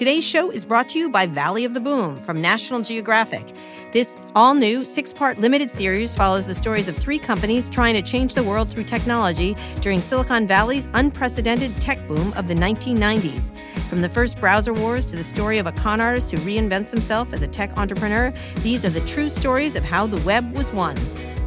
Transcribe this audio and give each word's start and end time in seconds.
Today's 0.00 0.26
show 0.26 0.50
is 0.50 0.64
brought 0.64 0.88
to 0.88 0.98
you 0.98 1.10
by 1.10 1.26
Valley 1.26 1.66
of 1.66 1.74
the 1.74 1.78
Boom 1.78 2.16
from 2.16 2.40
National 2.40 2.80
Geographic. 2.80 3.52
This 3.92 4.18
all 4.34 4.54
new 4.54 4.82
six 4.82 5.12
part 5.12 5.36
limited 5.36 5.70
series 5.70 6.16
follows 6.16 6.46
the 6.46 6.54
stories 6.54 6.88
of 6.88 6.96
three 6.96 7.18
companies 7.18 7.68
trying 7.68 7.94
to 7.96 8.00
change 8.00 8.34
the 8.34 8.42
world 8.42 8.70
through 8.70 8.84
technology 8.84 9.54
during 9.82 10.00
Silicon 10.00 10.46
Valley's 10.46 10.88
unprecedented 10.94 11.78
tech 11.82 11.98
boom 12.08 12.32
of 12.32 12.46
the 12.46 12.54
1990s. 12.54 13.54
From 13.90 14.00
the 14.00 14.08
first 14.08 14.40
browser 14.40 14.72
wars 14.72 15.04
to 15.04 15.16
the 15.16 15.22
story 15.22 15.58
of 15.58 15.66
a 15.66 15.72
con 15.72 16.00
artist 16.00 16.30
who 16.30 16.38
reinvents 16.38 16.90
himself 16.90 17.34
as 17.34 17.42
a 17.42 17.46
tech 17.46 17.76
entrepreneur, 17.76 18.32
these 18.60 18.86
are 18.86 18.90
the 18.90 19.00
true 19.00 19.28
stories 19.28 19.76
of 19.76 19.84
how 19.84 20.06
the 20.06 20.24
web 20.24 20.50
was 20.56 20.72
won. 20.72 20.96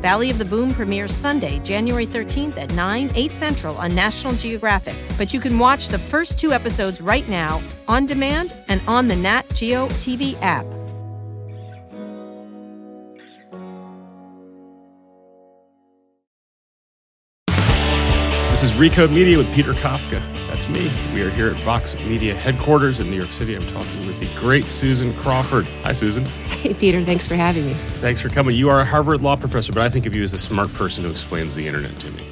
Valley 0.03 0.29
of 0.29 0.37
the 0.37 0.43
Boom 0.43 0.73
premieres 0.73 1.15
Sunday, 1.15 1.59
January 1.59 2.05
13th 2.05 2.57
at 2.57 2.73
9, 2.73 3.11
8 3.15 3.31
Central 3.31 3.77
on 3.77 3.95
National 3.95 4.33
Geographic. 4.33 4.97
But 5.17 5.33
you 5.33 5.39
can 5.39 5.57
watch 5.57 5.87
the 5.87 5.97
first 5.97 6.37
two 6.37 6.51
episodes 6.51 6.99
right 6.99 7.25
now 7.29 7.61
on 7.87 8.05
demand 8.05 8.53
and 8.67 8.81
on 8.85 9.07
the 9.07 9.15
Nat 9.15 9.43
Geo 9.53 9.87
TV 9.87 10.35
app. 10.41 10.65
This 18.63 18.71
is 18.71 18.79
Recode 18.79 19.11
Media 19.11 19.37
with 19.37 19.53
Peter 19.53 19.73
Kafka. 19.73 20.21
That's 20.47 20.69
me. 20.69 20.89
We 21.13 21.21
are 21.21 21.29
here 21.29 21.49
at 21.49 21.59
Vox 21.63 21.95
Media 21.95 22.33
headquarters 22.33 23.01
in 23.01 23.11
New 23.11 23.17
York 23.17 23.33
City. 23.33 23.55
I'm 23.55 23.67
talking 23.67 24.07
with 24.07 24.17
the 24.21 24.39
great 24.39 24.69
Susan 24.69 25.13
Crawford. 25.15 25.65
Hi, 25.83 25.91
Susan. 25.91 26.25
Hey, 26.47 26.73
Peter. 26.73 27.03
Thanks 27.03 27.27
for 27.27 27.35
having 27.35 27.65
me. 27.65 27.73
Thanks 27.99 28.21
for 28.21 28.29
coming. 28.29 28.55
You 28.55 28.69
are 28.69 28.79
a 28.79 28.85
Harvard 28.85 29.21
law 29.21 29.35
professor, 29.35 29.73
but 29.73 29.81
I 29.81 29.89
think 29.89 30.05
of 30.05 30.15
you 30.15 30.23
as 30.23 30.31
a 30.31 30.37
smart 30.37 30.73
person 30.75 31.03
who 31.03 31.11
explains 31.11 31.55
the 31.55 31.67
internet 31.67 31.99
to 31.99 32.11
me. 32.11 32.25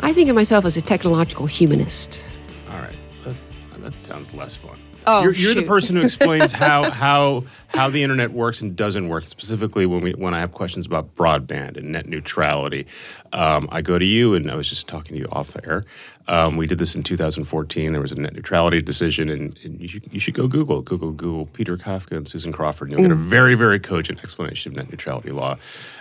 I 0.00 0.12
think 0.12 0.28
of 0.28 0.36
myself 0.36 0.66
as 0.66 0.76
a 0.76 0.82
technological 0.82 1.46
humanist. 1.46 2.38
All 2.70 2.80
right. 2.80 2.98
That, 3.24 3.36
that 3.78 3.96
sounds 3.96 4.34
less 4.34 4.54
fun. 4.54 4.78
Oh, 5.10 5.22
you're, 5.22 5.32
you're 5.32 5.54
the 5.54 5.62
person 5.62 5.96
who 5.96 6.02
explains 6.02 6.52
how 6.64 6.90
how 6.90 7.44
how 7.68 7.88
the 7.88 8.02
internet 8.02 8.30
works 8.30 8.60
and 8.60 8.76
doesn't 8.76 9.08
work. 9.08 9.24
Specifically, 9.24 9.86
when 9.86 10.02
we 10.02 10.12
when 10.12 10.34
I 10.34 10.40
have 10.40 10.52
questions 10.52 10.84
about 10.84 11.14
broadband 11.16 11.78
and 11.78 11.92
net 11.92 12.06
neutrality, 12.06 12.86
um, 13.32 13.68
I 13.72 13.80
go 13.80 13.98
to 13.98 14.04
you. 14.04 14.34
And 14.34 14.50
I 14.50 14.54
was 14.54 14.68
just 14.68 14.86
talking 14.86 15.16
to 15.16 15.22
you 15.22 15.28
off 15.32 15.52
the 15.52 15.66
air. 15.66 15.84
Um, 16.26 16.58
we 16.58 16.66
did 16.66 16.76
this 16.78 16.94
in 16.94 17.02
2014. 17.02 17.92
There 17.92 18.02
was 18.02 18.12
a 18.12 18.16
net 18.16 18.34
neutrality 18.34 18.82
decision, 18.82 19.30
and, 19.30 19.58
and 19.64 19.80
you 19.80 19.88
should 19.88 20.12
you 20.12 20.20
should 20.20 20.34
go 20.34 20.46
Google 20.46 20.82
Google 20.82 21.12
Google 21.12 21.46
Peter 21.46 21.78
Kafka 21.78 22.14
and 22.14 22.28
Susan 22.28 22.52
Crawford, 22.52 22.90
and 22.90 22.98
you'll 22.98 23.08
get 23.08 23.12
a 23.12 23.18
very 23.18 23.54
very 23.54 23.80
cogent 23.80 24.18
explanation 24.18 24.72
of 24.72 24.76
net 24.76 24.90
neutrality 24.90 25.30
law 25.30 25.56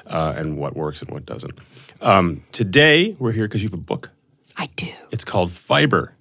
uh, 0.07 0.33
and 0.35 0.57
what 0.57 0.75
works 0.75 1.01
and 1.01 1.09
what 1.11 1.25
doesn't. 1.25 1.57
Um, 2.01 2.43
today 2.51 3.15
we're 3.19 3.31
here 3.31 3.47
because 3.47 3.63
you 3.63 3.69
have 3.69 3.79
a 3.79 3.81
book. 3.81 4.11
I 4.57 4.69
do. 4.75 4.91
It's 5.11 5.23
called 5.23 5.51
Fiber 5.51 6.16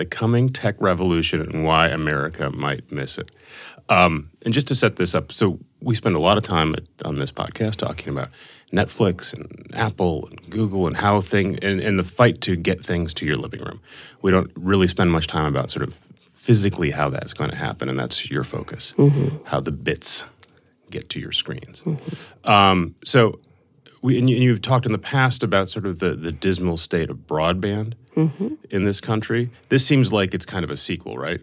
The 0.00 0.06
Coming 0.06 0.48
Tech 0.48 0.76
Revolution 0.80 1.42
and 1.42 1.62
Why 1.62 1.88
America 1.88 2.48
Might 2.48 2.90
Miss 2.90 3.18
It. 3.18 3.30
Um, 3.90 4.30
and 4.46 4.54
just 4.54 4.66
to 4.68 4.74
set 4.74 4.96
this 4.96 5.14
up, 5.14 5.30
so 5.30 5.58
we 5.82 5.94
spend 5.94 6.16
a 6.16 6.18
lot 6.18 6.38
of 6.38 6.42
time 6.42 6.74
at, 6.74 6.84
on 7.04 7.18
this 7.18 7.30
podcast 7.30 7.76
talking 7.76 8.08
about 8.08 8.30
Netflix 8.72 9.34
and 9.34 9.70
Apple 9.74 10.26
and 10.28 10.48
Google 10.48 10.86
and 10.86 10.96
how 10.96 11.20
thing 11.20 11.58
and, 11.62 11.80
and 11.82 11.98
the 11.98 12.02
fight 12.02 12.40
to 12.40 12.56
get 12.56 12.82
things 12.82 13.12
to 13.12 13.26
your 13.26 13.36
living 13.36 13.60
room. 13.60 13.82
We 14.22 14.30
don't 14.30 14.50
really 14.56 14.86
spend 14.86 15.12
much 15.12 15.26
time 15.26 15.44
about 15.44 15.70
sort 15.70 15.86
of 15.86 15.92
physically 16.32 16.92
how 16.92 17.10
that's 17.10 17.34
going 17.34 17.50
to 17.50 17.56
happen, 17.56 17.90
and 17.90 18.00
that's 18.00 18.30
your 18.30 18.42
focus, 18.42 18.94
how 19.44 19.60
the 19.60 19.70
bits 19.70 20.24
get 20.90 21.10
to 21.10 21.20
your 21.20 21.32
screens. 21.32 21.84
Um, 22.44 22.94
so 23.04 23.38
we, 24.02 24.18
and 24.18 24.28
you- 24.28 24.36
you've 24.36 24.62
talked 24.62 24.86
in 24.86 24.92
the 24.92 24.98
past 24.98 25.42
about 25.42 25.68
sort 25.68 25.86
of 25.86 25.98
the, 25.98 26.14
the 26.14 26.32
dismal 26.32 26.76
state 26.76 27.10
of 27.10 27.26
broadband 27.26 27.94
mm-hmm. 28.16 28.54
in 28.70 28.84
this 28.84 29.00
country. 29.00 29.50
This 29.68 29.86
seems 29.86 30.12
like 30.12 30.34
it's 30.34 30.46
kind 30.46 30.64
of 30.64 30.70
a 30.70 30.76
sequel, 30.76 31.18
right? 31.18 31.40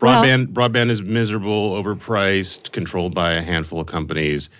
Well- 0.00 0.22
Broadband, 0.22 0.48
broadband 0.48 0.90
is 0.90 1.02
miserable, 1.02 1.76
overpriced, 1.76 2.72
controlled 2.72 3.14
by 3.14 3.32
a 3.32 3.42
handful 3.42 3.80
of 3.80 3.86
companies. 3.86 4.50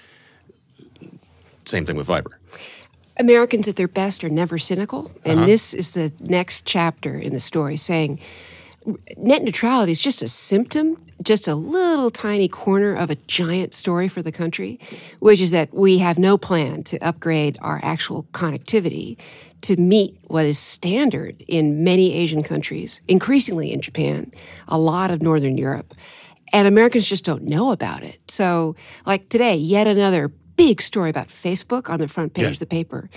Same 1.64 1.84
thing 1.84 1.96
with 1.96 2.06
fiber. 2.06 2.38
Americans 3.18 3.66
at 3.66 3.76
their 3.76 3.88
best 3.88 4.22
are 4.24 4.28
never 4.28 4.58
cynical, 4.58 5.10
and 5.24 5.38
uh-huh. 5.38 5.46
this 5.46 5.72
is 5.72 5.92
the 5.92 6.12
next 6.20 6.66
chapter 6.66 7.18
in 7.18 7.32
the 7.32 7.40
story 7.40 7.76
saying 7.76 8.20
net 9.16 9.42
neutrality 9.42 9.92
is 9.92 10.00
just 10.00 10.22
a 10.22 10.28
symptom, 10.28 10.96
just 11.22 11.48
a 11.48 11.54
little 11.54 12.10
tiny 12.10 12.48
corner 12.48 12.94
of 12.94 13.10
a 13.10 13.14
giant 13.26 13.74
story 13.74 14.08
for 14.08 14.22
the 14.22 14.32
country, 14.32 14.78
which 15.20 15.40
is 15.40 15.50
that 15.50 15.72
we 15.74 15.98
have 15.98 16.18
no 16.18 16.38
plan 16.38 16.82
to 16.84 16.98
upgrade 16.98 17.58
our 17.62 17.80
actual 17.82 18.24
connectivity 18.32 19.18
to 19.62 19.76
meet 19.76 20.16
what 20.28 20.44
is 20.44 20.58
standard 20.58 21.42
in 21.48 21.82
many 21.82 22.12
Asian 22.14 22.42
countries, 22.42 23.00
increasingly 23.08 23.72
in 23.72 23.80
Japan, 23.80 24.30
a 24.68 24.78
lot 24.78 25.10
of 25.10 25.22
Northern 25.22 25.56
Europe. 25.58 25.94
And 26.52 26.68
Americans 26.68 27.06
just 27.08 27.24
don't 27.24 27.42
know 27.42 27.72
about 27.72 28.02
it. 28.04 28.30
So, 28.30 28.76
like 29.04 29.28
today, 29.28 29.56
yet 29.56 29.88
another 29.88 30.28
big 30.56 30.80
story 30.80 31.10
about 31.10 31.28
Facebook 31.28 31.90
on 31.90 31.98
the 31.98 32.08
front 32.08 32.34
page 32.34 32.44
Yeah. 32.44 32.50
of 32.50 32.58
the 32.60 32.66
paper. 32.66 33.10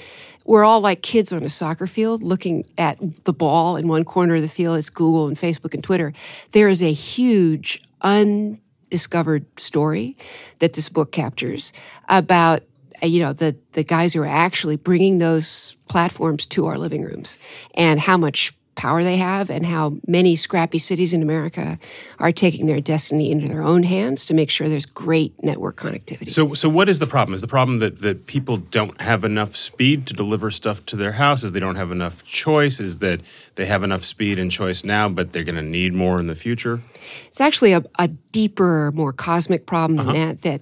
We're 0.49 0.65
all 0.65 0.81
like 0.81 1.03
kids 1.03 1.31
on 1.31 1.43
a 1.43 1.49
soccer 1.49 1.85
field 1.85 2.23
looking 2.23 2.65
at 2.75 2.97
the 3.25 3.33
ball 3.33 3.77
in 3.77 3.87
one 3.87 4.03
corner 4.03 4.33
of 4.33 4.41
the 4.41 4.49
field. 4.49 4.79
It's 4.79 4.89
Google 4.89 5.27
and 5.27 5.37
Facebook 5.37 5.75
and 5.75 5.83
Twitter. 5.83 6.11
There 6.53 6.67
is 6.67 6.81
a 6.81 6.91
huge 6.91 7.79
undiscovered 8.01 9.45
story 9.59 10.17
that 10.57 10.73
this 10.73 10.89
book 10.89 11.11
captures 11.11 11.71
about 12.07 12.63
uh, 13.03 13.05
you 13.05 13.19
know 13.19 13.31
the 13.31 13.55
the 13.73 13.83
guys 13.83 14.15
who 14.15 14.23
are 14.23 14.25
actually 14.25 14.75
bringing 14.75 15.19
those 15.19 15.77
platforms 15.87 16.47
to 16.47 16.65
our 16.65 16.79
living 16.79 17.03
rooms 17.03 17.37
and 17.75 17.99
how 17.99 18.17
much 18.17 18.51
power 18.79 19.03
they 19.03 19.17
have 19.17 19.49
and 19.49 19.65
how 19.65 19.97
many 20.07 20.37
scrappy 20.37 20.79
cities 20.79 21.13
in 21.13 21.21
America 21.21 21.77
are 22.17 22.31
taking 22.31 22.65
their 22.65 22.79
destiny 22.79 23.29
into 23.29 23.45
their 23.49 23.61
own 23.61 23.83
hands 23.83 24.23
to 24.23 24.33
make 24.33 24.49
sure 24.49 24.69
there's 24.69 24.85
great 24.85 25.33
network 25.43 25.75
connectivity. 25.75 26.31
So, 26.31 26.53
so 26.53 26.69
what 26.69 26.87
is 26.87 26.99
the 26.99 27.05
problem? 27.05 27.35
Is 27.35 27.41
the 27.41 27.47
problem 27.47 27.79
that, 27.79 27.99
that 27.99 28.25
people 28.25 28.55
don't 28.55 28.99
have 29.01 29.25
enough 29.25 29.57
speed 29.57 30.07
to 30.07 30.13
deliver 30.13 30.49
stuff 30.49 30.85
to 30.85 30.95
their 30.95 31.11
houses? 31.11 31.51
They 31.51 31.59
don't 31.59 31.75
have 31.75 31.91
enough 31.91 32.23
choice? 32.23 32.79
Is 32.79 32.99
that 32.99 33.19
they 33.55 33.65
have 33.65 33.83
enough 33.83 34.05
speed 34.05 34.39
and 34.39 34.49
choice 34.49 34.85
now, 34.85 35.09
but 35.09 35.33
they're 35.33 35.43
going 35.43 35.55
to 35.55 35.61
need 35.61 35.93
more 35.93 36.17
in 36.17 36.27
the 36.27 36.35
future? 36.35 36.79
It's 37.27 37.41
actually 37.41 37.73
a, 37.73 37.83
a 37.99 38.07
deeper, 38.07 38.93
more 38.95 39.11
cosmic 39.11 39.65
problem 39.65 39.97
than 39.97 40.15
that, 40.15 40.41
that 40.43 40.61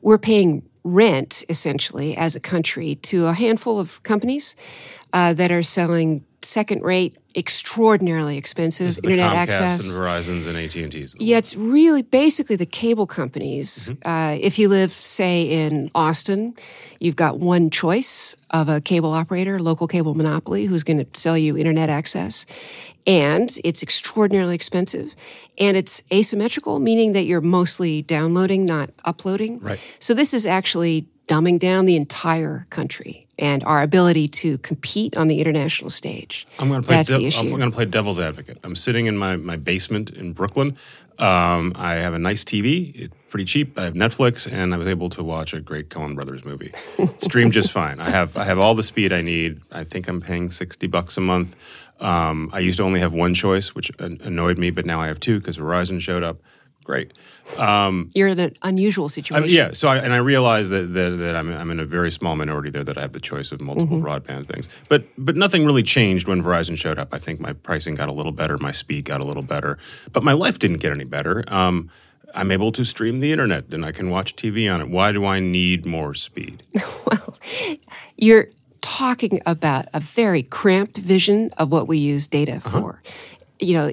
we're 0.00 0.16
paying 0.16 0.66
rent, 0.84 1.44
essentially, 1.50 2.16
as 2.16 2.34
a 2.34 2.40
country 2.40 2.94
to 2.94 3.26
a 3.26 3.34
handful 3.34 3.78
of 3.78 4.02
companies 4.04 4.56
uh, 5.12 5.34
that 5.34 5.50
are 5.50 5.62
selling 5.62 6.24
second 6.42 6.82
rate, 6.82 7.16
extraordinarily 7.38 8.36
expensive 8.36 8.96
The 8.96 9.10
internet 9.10 9.30
Comcast 9.30 9.36
access. 9.36 9.96
and 9.96 9.98
Verizon's 9.98 10.46
and 10.46 10.58
AT 10.58 10.74
and 10.74 10.90
T's. 10.90 11.14
Yeah, 11.20 11.38
it's 11.38 11.56
really 11.56 12.02
basically 12.02 12.56
the 12.56 12.66
cable 12.66 13.06
companies. 13.06 13.90
Mm-hmm. 13.90 14.08
Uh, 14.08 14.38
if 14.40 14.58
you 14.58 14.68
live, 14.68 14.90
say, 14.90 15.44
in 15.44 15.90
Austin, 15.94 16.56
you've 16.98 17.16
got 17.16 17.38
one 17.38 17.70
choice 17.70 18.34
of 18.50 18.68
a 18.68 18.80
cable 18.80 19.12
operator, 19.12 19.60
local 19.60 19.86
cable 19.86 20.14
monopoly, 20.16 20.64
who's 20.64 20.82
going 20.82 20.98
to 20.98 21.06
sell 21.18 21.38
you 21.38 21.56
internet 21.56 21.88
access. 21.88 22.44
And 23.06 23.56
it's 23.64 23.82
extraordinarily 23.82 24.56
expensive. 24.56 25.14
And 25.58 25.76
it's 25.76 26.02
asymmetrical, 26.12 26.80
meaning 26.80 27.12
that 27.12 27.24
you're 27.24 27.40
mostly 27.40 28.02
downloading, 28.02 28.64
not 28.64 28.90
uploading. 29.04 29.60
Right. 29.60 29.78
So 30.00 30.12
this 30.12 30.34
is 30.34 30.44
actually 30.44 31.08
dumbing 31.28 31.58
down 31.58 31.86
the 31.86 31.96
entire 31.96 32.66
country 32.70 33.27
and 33.38 33.64
our 33.64 33.82
ability 33.82 34.28
to 34.28 34.58
compete 34.58 35.16
on 35.16 35.28
the 35.28 35.40
international 35.40 35.90
stage. 35.90 36.46
I'm 36.58 36.68
going 36.68 36.80
to 36.80 36.86
play. 36.86 36.96
That's 36.96 37.10
dev- 37.10 37.20
the 37.20 37.26
issue. 37.26 37.40
I'm 37.40 37.48
going 37.50 37.70
to 37.70 37.74
play 37.74 37.84
devil's 37.84 38.18
advocate. 38.18 38.58
I'm 38.64 38.76
sitting 38.76 39.06
in 39.06 39.16
my, 39.16 39.36
my 39.36 39.56
basement 39.56 40.10
in 40.10 40.32
Brooklyn. 40.32 40.76
Um, 41.18 41.72
I 41.74 41.94
have 41.94 42.14
a 42.14 42.18
nice 42.18 42.44
TV, 42.44 42.94
it's 42.94 43.14
pretty 43.28 43.44
cheap. 43.44 43.76
I 43.76 43.84
have 43.84 43.94
Netflix, 43.94 44.50
and 44.50 44.72
I 44.72 44.76
was 44.76 44.86
able 44.86 45.08
to 45.10 45.24
watch 45.24 45.52
a 45.52 45.60
great 45.60 45.88
Coen 45.88 46.14
Brothers 46.14 46.44
movie. 46.44 46.72
Streamed 47.18 47.52
just 47.52 47.72
fine. 47.72 47.98
I 47.98 48.08
have 48.08 48.36
I 48.36 48.44
have 48.44 48.60
all 48.60 48.76
the 48.76 48.84
speed 48.84 49.12
I 49.12 49.20
need. 49.20 49.60
I 49.72 49.82
think 49.82 50.06
I'm 50.06 50.20
paying 50.20 50.48
sixty 50.50 50.86
bucks 50.86 51.16
a 51.16 51.20
month. 51.20 51.56
Um, 51.98 52.50
I 52.52 52.60
used 52.60 52.76
to 52.76 52.84
only 52.84 53.00
have 53.00 53.12
one 53.12 53.34
choice, 53.34 53.74
which 53.74 53.90
an- 53.98 54.20
annoyed 54.22 54.58
me, 54.58 54.70
but 54.70 54.86
now 54.86 55.00
I 55.00 55.08
have 55.08 55.18
two 55.18 55.40
because 55.40 55.58
Verizon 55.58 56.00
showed 56.00 56.22
up. 56.22 56.38
Great. 56.88 57.12
You're 58.14 58.28
in 58.28 58.40
an 58.40 58.54
unusual 58.62 59.04
I 59.04 59.08
situation. 59.08 59.42
mean, 59.42 59.54
yeah. 59.54 59.74
So, 59.74 59.88
I, 59.88 59.98
and 59.98 60.14
I 60.14 60.16
realize 60.16 60.70
that 60.70 60.94
that, 60.94 61.10
that 61.18 61.36
I'm, 61.36 61.52
I'm 61.52 61.70
in 61.70 61.80
a 61.80 61.84
very 61.84 62.10
small 62.10 62.34
minority 62.34 62.70
there 62.70 62.82
that 62.82 62.96
I 62.96 63.02
have 63.02 63.12
the 63.12 63.20
choice 63.20 63.52
of 63.52 63.60
multiple 63.60 64.00
broadband 64.00 64.46
things. 64.46 64.70
But 64.88 65.04
but 65.18 65.36
nothing 65.36 65.66
really 65.66 65.82
changed 65.82 66.26
when 66.26 66.42
Verizon 66.42 66.78
showed 66.78 66.98
up. 66.98 67.12
I 67.12 67.18
think 67.18 67.40
my 67.40 67.52
pricing 67.52 67.94
got 67.94 68.08
a 68.08 68.14
little 68.14 68.32
better, 68.32 68.56
my 68.56 68.72
speed 68.72 69.04
got 69.04 69.20
a 69.20 69.24
little 69.24 69.42
better, 69.42 69.76
but 70.14 70.22
my 70.24 70.32
life 70.32 70.58
didn't 70.58 70.78
get 70.78 70.90
any 70.90 71.04
better. 71.04 71.44
Um, 71.48 71.90
I'm 72.34 72.50
able 72.50 72.72
to 72.72 72.84
stream 72.86 73.20
the 73.20 73.32
internet 73.32 73.66
and 73.70 73.84
I 73.84 73.92
can 73.92 74.08
watch 74.08 74.34
TV 74.34 74.72
on 74.72 74.80
it. 74.80 74.88
Why 74.88 75.12
do 75.12 75.26
I 75.26 75.40
need 75.40 75.84
more 75.84 76.14
speed? 76.14 76.62
well, 77.06 77.36
You're 78.16 78.48
talking 78.80 79.40
about 79.44 79.84
a 79.92 80.00
very 80.00 80.42
cramped 80.42 80.96
vision 80.96 81.50
of 81.58 81.70
what 81.70 81.86
we 81.86 81.98
use 81.98 82.26
data 82.26 82.60
for. 82.60 83.02
You 83.60 83.74
know, 83.74 83.92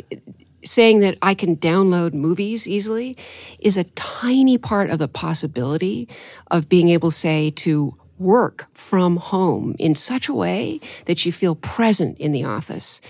saying 0.65 0.99
that 0.99 1.17
I 1.21 1.33
can 1.33 1.55
download 1.55 2.13
movies 2.13 2.67
easily 2.67 3.15
is 3.59 3.77
a 3.77 3.83
tiny 3.83 4.57
part 4.57 4.89
of 4.89 4.99
the 4.99 5.07
possibility 5.07 6.07
of 6.51 6.69
being 6.69 6.89
able, 6.89 7.11
say, 7.11 7.51
to 7.51 7.95
work 8.17 8.65
from 8.73 9.17
home 9.17 9.75
in 9.77 9.93
such 9.93 10.29
a 10.29 10.33
way 10.33 10.79
that 11.05 11.25
you 11.25 11.31
feel 11.31 11.55
present 11.55 12.17
in 12.17 12.31
the 12.31 12.43
office 12.43 13.01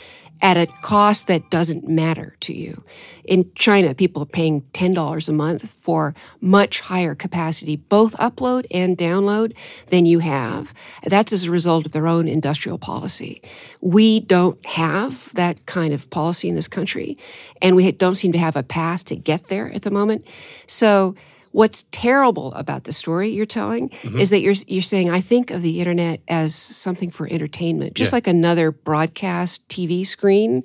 at 0.41 0.57
a 0.57 0.67
cost 0.81 1.27
that 1.27 1.49
doesn't 1.49 1.87
matter 1.87 2.35
to 2.41 2.53
you. 2.53 2.83
In 3.23 3.51
China, 3.55 3.95
people 3.95 4.21
are 4.23 4.27
paying 4.27 4.61
$10 4.73 5.29
a 5.29 5.31
month 5.31 5.69
for 5.69 6.13
much 6.41 6.81
higher 6.81 7.15
capacity, 7.15 7.75
both 7.75 8.15
upload 8.17 8.65
and 8.69 8.97
download, 8.97 9.57
than 9.87 10.05
you 10.05 10.19
have. 10.19 10.73
That's 11.03 11.33
as 11.33 11.45
a 11.45 11.51
result 11.51 11.85
of 11.85 11.91
their 11.91 12.07
own 12.07 12.27
industrial 12.27 12.77
policy. 12.77 13.41
We 13.81 14.19
don't 14.19 14.63
have 14.65 15.33
that 15.33 15.65
kind 15.65 15.93
of 15.93 16.09
policy 16.09 16.49
in 16.49 16.55
this 16.55 16.67
country, 16.67 17.17
and 17.61 17.75
we 17.75 17.91
don't 17.91 18.15
seem 18.15 18.31
to 18.33 18.39
have 18.39 18.55
a 18.55 18.63
path 18.63 19.05
to 19.05 19.15
get 19.15 19.47
there 19.47 19.71
at 19.73 19.81
the 19.81 19.91
moment. 19.91 20.25
So, 20.67 21.15
What's 21.55 21.83
terrible 21.91 22.51
about 22.55 22.83
the 22.83 22.91
story 22.91 23.29
you're 23.29 23.45
telling 23.45 23.87
mm-hmm. 23.87 24.19
is 24.19 24.29
that 24.31 24.41
you're 24.41 24.55
you're 24.67 24.81
saying 24.81 25.09
I 25.09 25.21
think 25.21 25.51
of 25.51 25.61
the 25.61 25.79
internet 25.79 26.19
as 26.27 26.53
something 26.53 27.09
for 27.09 27.29
entertainment, 27.31 27.93
just 27.93 28.11
yeah. 28.11 28.17
like 28.17 28.27
another 28.27 28.71
broadcast 28.71 29.65
TV 29.69 30.05
screen, 30.05 30.63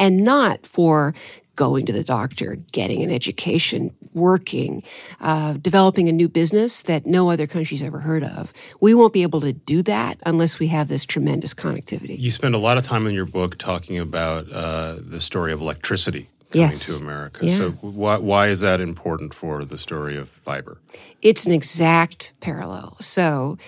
and 0.00 0.24
not 0.24 0.66
for 0.66 1.14
going 1.54 1.86
to 1.86 1.92
the 1.92 2.02
doctor, 2.02 2.56
getting 2.72 3.04
an 3.04 3.12
education, 3.12 3.94
working, 4.14 4.82
uh, 5.20 5.52
developing 5.52 6.08
a 6.08 6.12
new 6.12 6.28
business 6.28 6.82
that 6.82 7.06
no 7.06 7.30
other 7.30 7.46
country's 7.46 7.80
ever 7.80 8.00
heard 8.00 8.24
of. 8.24 8.52
We 8.80 8.94
won't 8.94 9.12
be 9.12 9.22
able 9.22 9.42
to 9.42 9.52
do 9.52 9.80
that 9.82 10.18
unless 10.26 10.58
we 10.58 10.66
have 10.66 10.88
this 10.88 11.04
tremendous 11.04 11.54
connectivity. 11.54 12.18
You 12.18 12.32
spend 12.32 12.56
a 12.56 12.58
lot 12.58 12.78
of 12.78 12.84
time 12.84 13.06
in 13.06 13.14
your 13.14 13.26
book 13.26 13.58
talking 13.58 13.96
about 13.96 14.50
uh, 14.50 14.96
the 14.98 15.20
story 15.20 15.52
of 15.52 15.60
electricity 15.60 16.26
coming 16.52 16.68
yes. 16.68 16.86
to 16.86 17.02
America. 17.02 17.46
Yeah. 17.46 17.56
So 17.56 17.70
why, 17.80 18.18
why 18.18 18.48
is 18.48 18.60
that 18.60 18.80
important 18.80 19.34
for 19.34 19.64
the 19.64 19.78
story 19.78 20.16
of 20.16 20.28
fiber? 20.28 20.78
It's 21.20 21.46
an 21.46 21.52
exact 21.52 22.32
parallel. 22.40 22.96
So 23.00 23.58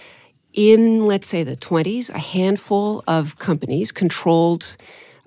in, 0.53 1.07
let's 1.07 1.27
say, 1.27 1.43
the 1.43 1.57
20s, 1.57 2.11
a 2.11 2.19
handful 2.19 3.03
of 3.09 3.39
companies 3.39 3.91
controlled 3.91 4.77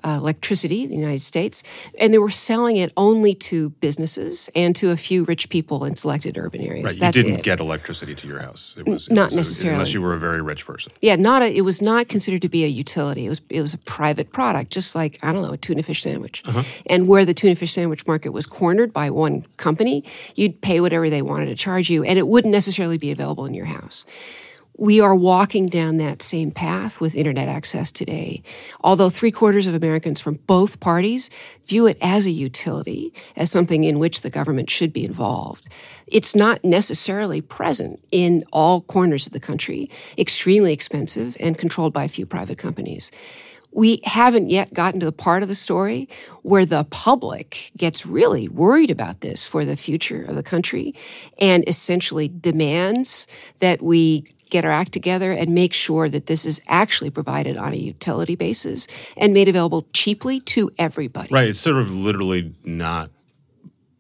uh, 0.08 0.16
electricity 0.16 0.84
in 0.84 0.90
the 0.90 0.96
United 0.96 1.22
States, 1.22 1.64
and 2.00 2.14
they 2.14 2.18
were 2.18 2.30
selling 2.30 2.78
it 2.78 2.94
only 2.96 3.34
to 3.34 3.72
businesses 3.82 4.50
and 4.56 4.74
to 4.78 4.92
a 4.92 4.98
few 4.98 5.26
rich 5.26 5.50
people 5.50 5.84
in 5.84 5.98
selected 5.98 6.38
urban 6.38 6.62
areas. 6.62 6.86
Right, 6.86 7.00
That's 7.00 7.18
you 7.18 7.24
didn't 7.24 7.40
it. 7.40 7.44
get 7.44 7.60
electricity 7.60 8.16
to 8.16 8.28
your 8.28 8.40
house. 8.40 8.74
It 8.78 8.88
was 8.88 9.08
it 9.08 9.14
not 9.14 9.28
was 9.28 9.36
necessarily, 9.36 9.76
unless 9.76 9.94
you 9.94 10.02
were 10.02 10.14
a 10.14 10.20
very 10.20 10.42
rich 10.42 10.66
person. 10.66 10.94
Yeah, 11.02 11.18
not 11.18 11.42
a, 11.42 11.54
it 11.54 11.62
was 11.62 11.82
not 11.82 12.08
considered 12.08 12.42
to 12.44 12.50
be 12.50 12.64
a 12.64 12.68
utility. 12.68 13.26
It 13.26 13.30
was 13.30 13.42
it 13.50 13.62
was 13.62 13.74
a 13.74 13.78
private 13.80 14.32
product, 14.32 14.72
just 14.72 14.96
like 14.96 15.20
I 15.22 15.34
don't 15.34 15.42
know 15.42 15.52
a 15.52 15.58
tuna 15.58 15.84
fish 15.84 16.02
sandwich. 16.02 16.42
Uh-huh. 16.46 16.64
And 16.86 17.10
where 17.10 17.26
the 17.26 17.34
tuna 17.34 17.56
fish 17.56 17.74
sandwich 17.74 18.08
market 18.08 18.30
was 18.30 18.46
cornered 18.46 18.94
by 18.94 19.10
one 19.10 19.42
company, 19.58 20.06
you'd 20.36 20.62
pay 20.62 20.80
whatever 20.80 21.10
they 21.10 21.22
wanted 21.22 21.48
to 21.48 21.56
charge 21.56 21.90
you, 21.90 22.04
and 22.04 22.18
it 22.18 22.28
wouldn't 22.28 22.54
necessarily 22.54 22.98
be 22.98 23.12
available 23.12 23.46
in 23.46 23.54
your 23.54 23.66
house. 23.66 24.06
We 24.80 25.02
are 25.02 25.16
walking 25.16 25.70
down 25.70 25.98
that 25.98 26.22
same 26.22 26.52
path 26.52 27.02
with 27.02 27.16
internet 27.16 27.48
access 27.48 27.92
today. 27.92 28.44
Although 28.82 29.10
three 29.10 29.32
quarters 29.32 29.66
of 29.66 29.74
Americans 29.74 30.22
from 30.22 30.36
both 30.46 30.80
parties 30.80 31.32
view 31.66 31.88
it 31.88 31.98
as 32.00 32.28
a 32.28 32.32
utility, 32.32 33.12
as 33.36 33.50
something 33.50 33.84
in 33.84 33.98
which 33.98 34.22
the 34.22 34.30
government 34.30 34.70
should 34.70 34.94
be 34.94 35.04
involved, 35.04 35.68
it's 36.06 36.36
not 36.36 36.64
necessarily 36.64 37.42
present 37.42 38.00
in 38.12 38.44
all 38.54 38.82
corners 38.82 39.26
of 39.26 39.34
the 39.34 39.40
country, 39.40 39.90
extremely 40.16 40.74
expensive 40.74 41.36
and 41.40 41.58
controlled 41.58 41.92
by 41.92 42.04
a 42.04 42.10
few 42.10 42.28
private 42.28 42.60
companies 42.60 43.12
we 43.78 44.02
haven't 44.06 44.50
yet 44.50 44.74
gotten 44.74 45.00
to 45.00 45.06
the 45.06 45.12
part 45.12 45.44
of 45.44 45.50
the 45.50 45.54
story 45.54 46.10
where 46.42 46.66
the 46.66 46.84
public 46.86 47.72
gets 47.78 48.08
really 48.08 48.48
worried 48.48 48.90
about 48.90 49.22
this 49.22 49.46
for 49.46 49.66
the 49.66 49.78
future 49.78 50.24
of 50.24 50.36
the 50.36 50.42
country 50.42 50.94
and 51.40 51.64
essentially 51.68 52.28
demands 52.28 53.28
that 53.60 53.82
we 53.82 54.24
get 54.50 54.66
our 54.66 54.72
act 54.72 54.92
together 54.92 55.32
and 55.32 55.54
make 55.54 55.74
sure 55.74 56.10
that 56.10 56.26
this 56.26 56.46
is 56.46 56.64
actually 56.68 57.10
provided 57.10 57.58
on 57.58 57.74
a 57.74 57.78
utility 57.78 58.36
basis 58.36 58.88
and 59.16 59.34
made 59.34 59.48
available 59.48 59.88
cheaply 59.94 60.40
to 60.42 60.70
everybody. 60.78 61.30
Right. 61.32 61.50
It's 61.50 61.60
sort 61.60 61.78
of 61.78 61.94
literally 61.94 62.54
not. 62.64 63.10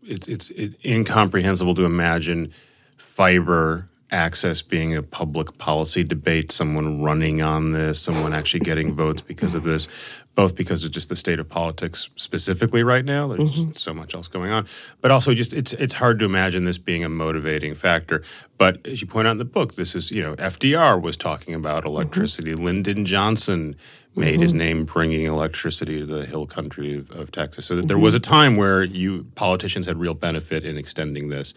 It's 0.03 0.27
it's 0.27 0.49
it, 0.51 0.73
incomprehensible 0.85 1.75
to 1.75 1.85
imagine 1.85 2.53
fiber 2.97 3.89
access 4.11 4.61
being 4.61 4.95
a 4.95 5.03
public 5.03 5.57
policy 5.57 6.03
debate, 6.03 6.51
someone 6.51 7.01
running 7.01 7.41
on 7.41 7.71
this, 7.71 8.01
someone 8.01 8.33
actually 8.33 8.61
getting 8.61 8.93
votes 8.93 9.21
because 9.21 9.53
of 9.53 9.63
this, 9.63 9.87
both 10.33 10.55
because 10.55 10.83
of 10.83 10.91
just 10.91 11.09
the 11.09 11.15
state 11.15 11.39
of 11.39 11.49
politics 11.49 12.09
specifically 12.15 12.83
right 12.83 13.03
now. 13.03 13.27
There's 13.27 13.51
mm-hmm. 13.51 13.71
so 13.71 13.93
much 13.93 14.15
else 14.15 14.27
going 14.27 14.51
on, 14.51 14.67
but 15.01 15.11
also 15.11 15.33
just 15.33 15.53
it's 15.53 15.73
it's 15.73 15.95
hard 15.95 16.19
to 16.19 16.25
imagine 16.25 16.63
this 16.63 16.77
being 16.77 17.03
a 17.03 17.09
motivating 17.09 17.73
factor. 17.73 18.23
But 18.57 18.85
as 18.85 19.01
you 19.01 19.07
point 19.07 19.27
out 19.27 19.31
in 19.31 19.37
the 19.39 19.45
book, 19.45 19.73
this 19.75 19.95
is 19.95 20.11
you 20.11 20.23
know 20.23 20.35
FDR 20.35 21.01
was 21.01 21.17
talking 21.17 21.53
about 21.53 21.79
mm-hmm. 21.79 21.87
electricity. 21.87 22.51
Mm-hmm. 22.51 22.63
Lyndon 22.63 23.05
Johnson 23.05 23.75
made 24.15 24.33
mm-hmm. 24.33 24.41
his 24.41 24.53
name 24.53 24.85
bringing 24.85 25.25
electricity 25.25 25.99
to 25.99 26.05
the 26.05 26.25
hill 26.25 26.47
country 26.47 26.95
of, 26.95 27.11
of 27.11 27.31
Texas. 27.31 27.65
So 27.65 27.75
that 27.75 27.87
there 27.87 27.99
was 27.99 28.15
a 28.15 28.19
time 28.19 28.55
where 28.55 28.83
you 28.83 29.25
politicians 29.35 29.85
had 29.85 29.97
real 29.97 30.13
benefit 30.13 30.63
in 30.63 30.77
extending 30.77 31.29
this. 31.29 31.53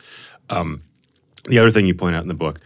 Um, 0.51 0.83
the 1.45 1.59
other 1.59 1.71
thing 1.71 1.87
you 1.87 1.95
point 1.95 2.17
out 2.17 2.23
in 2.23 2.29
the 2.29 2.35
book, 2.35 2.61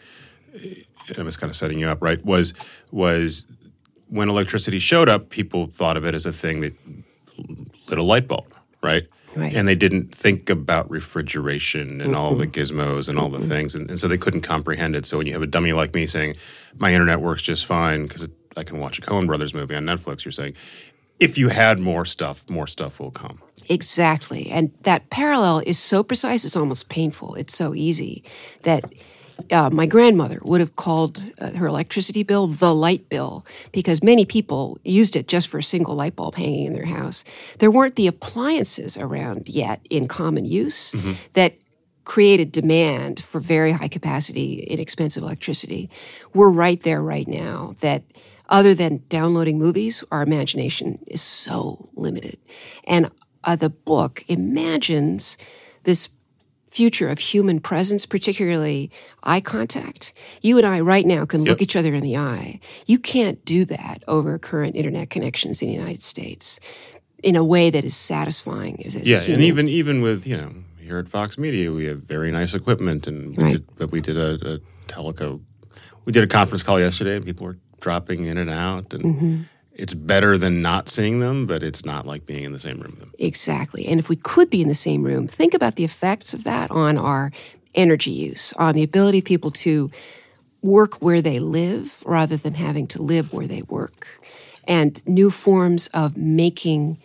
I 1.16 1.22
was 1.22 1.36
kind 1.36 1.50
of 1.50 1.56
setting 1.56 1.78
you 1.78 1.88
up, 1.88 2.02
right? 2.02 2.24
Was 2.24 2.54
was 2.90 3.46
when 4.08 4.28
electricity 4.28 4.78
showed 4.78 5.08
up, 5.08 5.30
people 5.30 5.66
thought 5.66 5.96
of 5.96 6.04
it 6.04 6.14
as 6.14 6.26
a 6.26 6.32
thing 6.32 6.60
that 6.60 6.74
lit 7.88 7.98
a 7.98 8.02
light 8.02 8.28
bulb, 8.28 8.54
right? 8.82 9.04
Right. 9.34 9.54
And 9.54 9.66
they 9.66 9.74
didn't 9.74 10.14
think 10.14 10.48
about 10.48 10.88
refrigeration 10.88 12.00
and 12.00 12.12
mm 12.12 12.16
all 12.16 12.36
the 12.36 12.46
gizmos 12.46 13.08
and 13.08 13.18
all 13.18 13.28
the 13.28 13.40
things, 13.40 13.74
and, 13.74 13.90
and, 13.90 13.98
so 13.98 14.06
they 14.06 14.16
couldn't 14.16 14.42
comprehend 14.42 14.94
it. 14.94 15.04
So 15.06 15.18
when 15.18 15.26
you 15.26 15.32
have 15.32 15.42
a 15.42 15.46
dummy 15.46 15.72
like 15.72 15.92
me 15.92 16.06
saying 16.06 16.36
my 16.78 16.92
internet 16.92 17.20
works 17.20 17.42
just 17.42 17.66
fine 17.66 18.04
because 18.04 18.28
I 18.56 18.62
can 18.62 18.78
watch 18.78 18.98
a 18.98 19.02
Coen 19.02 19.26
Brothers 19.26 19.52
movie 19.52 19.74
on 19.74 19.82
Netflix, 19.82 20.24
you're 20.24 20.32
saying 20.32 20.54
if 21.18 21.36
you 21.36 21.48
had 21.48 21.80
more 21.80 22.04
stuff, 22.04 22.48
more 22.48 22.68
stuff 22.68 23.00
will 23.00 23.10
come. 23.10 23.40
Exactly. 23.68 24.50
And 24.50 24.72
that 24.82 25.10
parallel 25.10 25.60
is 25.60 25.78
so 25.78 26.02
precise, 26.02 26.44
it's 26.44 26.56
almost 26.56 26.88
painful. 26.88 27.34
It's 27.34 27.56
so 27.56 27.74
easy 27.74 28.24
that 28.62 28.84
uh, 29.50 29.70
my 29.70 29.86
grandmother 29.86 30.38
would 30.42 30.60
have 30.60 30.76
called 30.76 31.22
uh, 31.40 31.50
her 31.50 31.66
electricity 31.66 32.22
bill 32.22 32.46
the 32.46 32.74
light 32.74 33.08
bill 33.08 33.44
because 33.72 34.02
many 34.02 34.24
people 34.24 34.78
used 34.84 35.16
it 35.16 35.26
just 35.26 35.48
for 35.48 35.58
a 35.58 35.62
single 35.62 35.94
light 35.94 36.14
bulb 36.14 36.36
hanging 36.36 36.66
in 36.66 36.72
their 36.72 36.86
house. 36.86 37.24
There 37.58 37.70
weren't 37.70 37.96
the 37.96 38.06
appliances 38.06 38.96
around 38.96 39.48
yet 39.48 39.84
in 39.90 40.06
common 40.06 40.44
use 40.44 40.92
mm-hmm. 40.92 41.12
that 41.32 41.54
created 42.04 42.52
demand 42.52 43.20
for 43.20 43.40
very 43.40 43.72
high 43.72 43.88
capacity, 43.88 44.60
inexpensive 44.60 45.22
electricity. 45.22 45.90
We're 46.34 46.50
right 46.50 46.80
there 46.80 47.02
right 47.02 47.26
now 47.26 47.74
that 47.80 48.04
other 48.48 48.74
than 48.74 49.02
downloading 49.08 49.58
movies, 49.58 50.04
our 50.10 50.22
imagination 50.22 51.02
is 51.06 51.22
so 51.22 51.88
limited. 51.94 52.38
And 52.86 53.10
uh, 53.44 53.56
the 53.56 53.70
book 53.70 54.24
imagines 54.28 55.38
this 55.84 56.08
future 56.74 57.08
of 57.08 57.20
human 57.20 57.60
presence, 57.60 58.04
particularly 58.04 58.90
eye 59.22 59.40
contact. 59.40 60.12
You 60.42 60.58
and 60.58 60.66
I 60.66 60.80
right 60.80 61.06
now 61.06 61.24
can 61.24 61.44
look 61.44 61.60
yep. 61.60 61.62
each 61.62 61.76
other 61.76 61.94
in 61.94 62.02
the 62.02 62.16
eye. 62.16 62.58
You 62.86 62.98
can't 62.98 63.44
do 63.44 63.64
that 63.66 64.02
over 64.08 64.38
current 64.38 64.74
internet 64.74 65.08
connections 65.08 65.62
in 65.62 65.68
the 65.68 65.74
United 65.74 66.02
States 66.02 66.58
in 67.22 67.36
a 67.36 67.44
way 67.44 67.70
that 67.70 67.84
is 67.84 67.96
satisfying. 67.96 68.82
yeah, 69.02 69.20
and 69.20 69.42
even 69.42 69.68
even 69.68 70.02
with 70.02 70.26
you 70.26 70.36
know 70.36 70.52
here 70.80 70.98
at 70.98 71.08
Vox 71.08 71.38
Media, 71.38 71.70
we 71.70 71.84
have 71.84 72.02
very 72.02 72.32
nice 72.32 72.54
equipment, 72.54 73.06
and 73.06 73.36
we 73.36 73.42
right. 73.42 73.52
did, 73.52 73.76
but 73.76 73.92
we 73.92 74.00
did 74.00 74.18
a, 74.18 74.54
a 74.54 74.58
teleco. 74.88 75.40
We 76.04 76.12
did 76.12 76.24
a 76.24 76.26
conference 76.26 76.62
call 76.64 76.80
yesterday, 76.80 77.16
and 77.16 77.24
people 77.24 77.46
were 77.46 77.58
dropping 77.80 78.24
in 78.24 78.36
and 78.36 78.50
out, 78.50 78.92
and 78.92 79.04
mm-hmm 79.04 79.42
it's 79.74 79.94
better 79.94 80.38
than 80.38 80.62
not 80.62 80.88
seeing 80.88 81.18
them, 81.18 81.46
but 81.46 81.62
it's 81.62 81.84
not 81.84 82.06
like 82.06 82.26
being 82.26 82.44
in 82.44 82.52
the 82.52 82.58
same 82.58 82.78
room 82.80 82.92
with 82.92 83.00
them. 83.00 83.12
Exactly. 83.18 83.86
And 83.86 83.98
if 83.98 84.08
we 84.08 84.16
could 84.16 84.48
be 84.48 84.62
in 84.62 84.68
the 84.68 84.74
same 84.74 85.02
room, 85.02 85.26
think 85.26 85.54
about 85.54 85.74
the 85.74 85.84
effects 85.84 86.32
of 86.32 86.44
that 86.44 86.70
on 86.70 86.96
our 86.96 87.32
energy 87.74 88.10
use, 88.10 88.52
on 88.54 88.74
the 88.74 88.82
ability 88.82 89.18
of 89.18 89.24
people 89.24 89.50
to 89.50 89.90
work 90.62 91.02
where 91.02 91.20
they 91.20 91.40
live 91.40 92.02
rather 92.06 92.36
than 92.36 92.54
having 92.54 92.86
to 92.86 93.02
live 93.02 93.32
where 93.32 93.46
they 93.46 93.62
work, 93.62 94.06
and 94.66 95.06
new 95.06 95.30
forms 95.30 95.88
of 95.88 96.16
making 96.16 96.96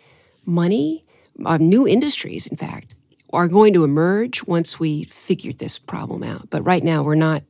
money, 0.45 1.03
uh, 1.45 1.57
new 1.57 1.87
industries, 1.87 2.47
in 2.47 2.55
fact, 2.55 2.95
are 3.33 3.47
going 3.47 3.73
to 3.73 3.83
emerge 3.83 4.45
once 4.45 4.79
we 4.79 5.03
figure 5.03 5.51
this 5.51 5.77
problem 5.77 6.23
out. 6.23 6.49
But 6.49 6.63
right 6.63 6.83
now, 6.83 7.03
we're 7.03 7.15
not 7.15 7.43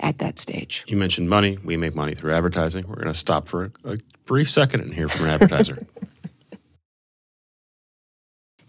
at 0.00 0.18
that 0.18 0.38
stage. 0.38 0.84
You 0.86 0.96
mentioned 0.96 1.28
money. 1.28 1.58
We 1.62 1.76
make 1.76 1.94
money 1.94 2.14
through 2.14 2.32
advertising. 2.32 2.86
We're 2.88 2.96
going 2.96 3.06
to 3.08 3.14
stop 3.14 3.48
for 3.48 3.72
a, 3.84 3.92
a 3.92 3.98
brief 4.24 4.50
second 4.50 4.80
and 4.80 4.92
hear 4.94 5.08
from 5.08 5.26
an 5.26 5.30
advertiser. 5.30 5.78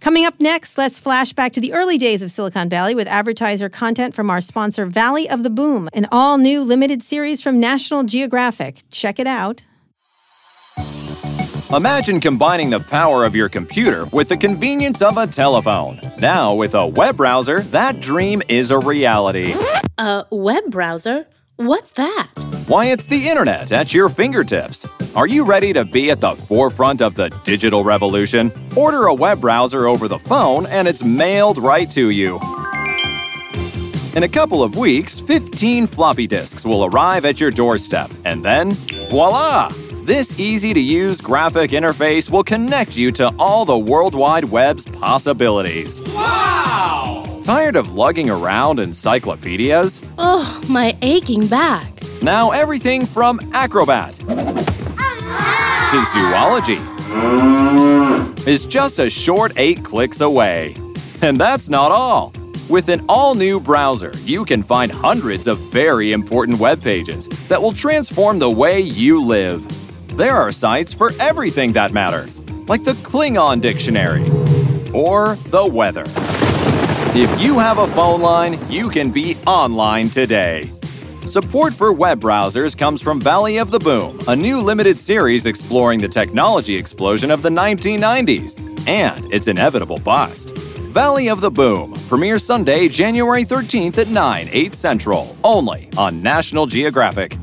Coming 0.06 0.26
up 0.26 0.40
next, 0.40 0.78
let's 0.78 1.00
flash 1.00 1.34
back 1.34 1.52
to 1.54 1.60
the 1.60 1.74
early 1.74 1.98
days 1.98 2.22
of 2.22 2.30
Silicon 2.30 2.70
Valley 2.70 2.94
with 2.94 3.08
advertiser 3.08 3.70
content 3.70 4.14
from 4.14 4.30
our 4.30 4.40
sponsor, 4.40 4.86
Valley 4.86 5.28
of 5.28 5.42
the 5.42 5.50
Boom, 5.50 5.90
an 5.94 6.06
all 6.12 6.38
new 6.38 6.62
limited 6.62 7.02
series 7.02 7.42
from 7.42 7.60
National 7.60 8.04
Geographic. 8.04 8.84
Check 8.92 9.18
it 9.20 9.26
out. 9.26 9.66
Imagine 11.74 12.20
combining 12.20 12.70
the 12.70 12.80
power 12.80 13.26
of 13.26 13.36
your 13.36 13.50
computer 13.50 14.06
with 14.12 14.30
the 14.30 14.38
convenience 14.38 15.02
of 15.02 15.18
a 15.18 15.26
telephone. 15.26 16.00
Now, 16.20 16.54
with 16.54 16.76
a 16.76 16.86
web 16.86 17.18
browser, 17.18 17.62
that 17.62 18.00
dream 18.00 18.44
is 18.48 18.70
a 18.70 18.78
reality. 18.78 19.56
A 19.98 20.26
web 20.30 20.70
browser? 20.70 21.26
What's 21.56 21.92
that? 21.94 22.28
Why, 22.68 22.88
it's 22.88 23.08
the 23.08 23.28
internet 23.28 23.72
at 23.72 23.96
your 23.96 24.10
fingertips. 24.10 24.88
Are 25.16 25.26
you 25.26 25.44
ready 25.44 25.74
to 25.74 25.84
be 25.84 26.12
at 26.12 26.22
the 26.22 26.36
forefront 26.36 27.02
of 27.02 27.16
the 27.16 27.30
digital 27.44 27.84
revolution? 27.84 28.52
Order 28.78 29.08
a 29.08 29.14
web 29.14 29.42
browser 29.42 29.88
over 29.88 30.08
the 30.08 30.20
phone 30.20 30.68
and 30.68 30.88
it's 30.88 31.04
mailed 31.04 31.58
right 31.58 31.90
to 31.92 32.12
you. 32.12 32.40
In 34.16 34.22
a 34.22 34.30
couple 34.30 34.62
of 34.62 34.78
weeks, 34.78 35.20
15 35.20 35.88
floppy 35.88 36.28
disks 36.28 36.64
will 36.64 36.86
arrive 36.86 37.26
at 37.26 37.42
your 37.42 37.52
doorstep, 37.52 38.12
and 38.24 38.46
then 38.46 38.72
voila! 39.10 39.74
This 40.06 40.40
easy 40.40 40.72
to 40.72 40.80
use 40.80 41.20
graphic 41.20 41.72
interface 41.72 42.30
will 42.30 42.44
connect 42.44 42.96
you 42.96 43.12
to 43.14 43.34
all 43.40 43.66
the 43.66 43.76
World 43.76 44.14
Wide 44.14 44.44
Web's 44.44 44.86
possibilities. 44.86 46.00
Wow! 46.14 47.24
Tired 47.42 47.76
of 47.76 47.94
lugging 47.94 48.30
around 48.30 48.80
encyclopedias? 48.80 50.04
Oh, 50.20 50.62
my 50.70 50.96
aching 51.02 51.48
back. 51.48 51.92
Now 52.22 52.52
everything 52.52 53.08
from 53.08 53.40
Acrobat 53.52 54.14
to 55.90 56.06
zoology 56.14 56.78
is 58.48 58.68
just 58.68 59.00
a 59.00 59.10
short 59.10 59.54
eight 59.56 59.84
clicks 59.84 60.22
away. 60.22 60.76
And 61.24 61.36
that's 61.36 61.68
not 61.68 61.92
all. 61.92 62.32
With 62.70 62.90
an 62.90 63.04
all 63.10 63.34
new 63.34 63.60
browser, 63.60 64.14
you 64.24 64.46
can 64.46 64.62
find 64.62 64.92
hundreds 64.92 65.48
of 65.48 65.58
very 65.72 66.12
important 66.12 66.60
web 66.60 66.80
pages 66.80 67.28
that 67.48 67.60
will 67.60 67.74
transform 67.74 68.38
the 68.38 68.52
way 68.52 68.80
you 68.80 69.20
live. 69.20 69.75
There 70.16 70.38
are 70.38 70.54
sites 70.54 70.94
for 70.94 71.12
everything 71.20 71.74
that 71.74 71.92
matters, 71.92 72.40
like 72.70 72.86
the 72.86 72.94
Klingon 72.94 73.60
Dictionary 73.60 74.22
or 74.94 75.36
the 75.50 75.70
weather. 75.70 76.06
If 77.14 77.38
you 77.38 77.60
have 77.60 77.80
a 77.80 77.88
phone 77.88 78.22
line, 78.22 78.58
you 78.70 78.88
can 78.88 79.12
be 79.12 79.36
online 79.46 80.10
today. 80.10 80.70
Support 81.24 81.74
for 81.74 81.92
web 81.92 82.22
browsers 82.22 82.78
comes 82.78 83.02
from 83.02 83.20
Valley 83.20 83.58
of 83.58 83.72
the 83.72 83.80
Boom, 83.80 84.18
a 84.30 84.36
new 84.38 84.62
limited 84.62 84.98
series 84.98 85.46
exploring 85.46 86.00
the 86.00 86.08
technology 86.08 86.76
explosion 86.76 87.30
of 87.30 87.42
the 87.42 87.50
1990s 87.50 88.88
and 88.88 89.34
its 89.34 89.50
inevitable 89.50 90.00
bust. 90.00 90.56
Valley 90.96 91.28
of 91.28 91.42
the 91.42 91.52
Boom 91.52 91.94
premieres 92.08 92.42
Sunday, 92.42 92.88
January 92.88 93.44
13th 93.44 93.98
at 93.98 94.08
9, 94.08 94.48
8 94.50 94.76
Central, 94.76 95.36
only 95.44 95.90
on 95.98 96.22
National 96.22 96.66
Geographic. 96.66 97.36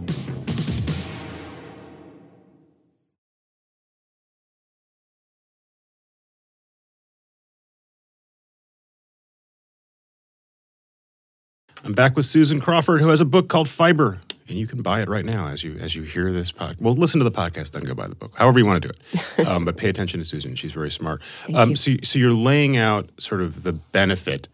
I'm 11.85 11.95
back 11.95 12.17
with 12.17 12.27
Susan 12.27 12.61
Crawford, 12.61 13.01
who 13.01 13.09
has 13.09 13.21
a 13.21 13.25
book 13.25 13.49
called 13.49 13.69
Fiber, 13.69 14.21
and 14.49 14.57
you 14.57 14.69
can 14.69 14.83
buy 14.83 15.01
it 15.01 15.09
right 15.09 15.25
now 15.25 15.49
as 15.49 15.65
you 15.65 15.77
as 15.79 15.97
you 15.97 16.03
hear 16.03 16.33
this 16.33 16.53
podcast. 16.53 16.81
Well, 16.81 16.95
listen 16.95 17.19
to 17.19 17.25
the 17.25 17.33
podcast, 17.33 17.73
then 17.73 17.83
go 17.83 17.93
buy 17.93 18.07
the 18.07 18.15
book, 18.15 18.33
however 18.37 18.61
you 18.61 18.67
want 18.67 18.83
to 18.83 18.89
do 18.89 18.95
it. 18.95 19.47
Um, 19.47 19.65
but 19.65 19.77
pay 19.77 19.89
attention 19.89 20.21
to 20.21 20.25
Susan; 20.25 20.55
she's 20.55 20.73
very 20.73 20.91
smart. 20.91 21.23
Um, 21.55 21.71
you. 21.71 21.77
so, 21.77 21.93
so 22.05 22.19
you're 22.19 22.33
laying 22.33 22.77
out 22.77 23.11
sort 23.19 23.41
of 23.43 23.65
the 23.65 23.73
benefit 23.73 24.49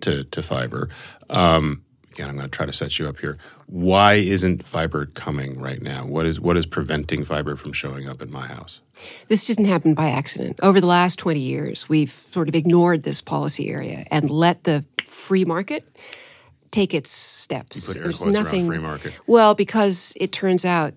to 0.00 0.24
to 0.24 0.42
fiber. 0.42 0.90
Um, 1.30 1.82
again, 2.12 2.28
I'm 2.28 2.36
going 2.36 2.50
to 2.50 2.54
try 2.54 2.66
to 2.66 2.72
set 2.72 2.98
you 2.98 3.08
up 3.08 3.18
here. 3.18 3.38
Why 3.66 4.14
isn't 4.14 4.64
fiber 4.64 5.06
coming 5.06 5.58
right 5.58 5.80
now? 5.80 6.04
What 6.04 6.26
is 6.26 6.38
what 6.38 6.58
is 6.58 6.66
preventing 6.66 7.24
fiber 7.24 7.56
from 7.56 7.72
showing 7.72 8.06
up 8.06 8.20
in 8.20 8.30
my 8.30 8.46
house? 8.48 8.82
This 9.28 9.46
didn't 9.46 9.66
happen 9.66 9.94
by 9.94 10.10
accident. 10.10 10.60
Over 10.62 10.80
the 10.80 10.86
last 10.86 11.18
20 11.18 11.40
years, 11.40 11.88
we've 11.88 12.10
sort 12.10 12.48
of 12.48 12.54
ignored 12.54 13.02
this 13.02 13.22
policy 13.22 13.70
area 13.70 14.06
and 14.10 14.28
let 14.28 14.64
the 14.64 14.84
free 15.06 15.44
market 15.44 15.88
take 16.76 16.92
its 16.92 17.10
steps. 17.10 17.92
Put 17.92 17.96
air 17.96 18.12
quotes 18.12 18.22
around 18.22 18.66
free 18.66 18.78
market. 18.78 19.14
Well, 19.26 19.54
because 19.54 20.14
it 20.20 20.30
turns 20.30 20.64
out 20.64 20.92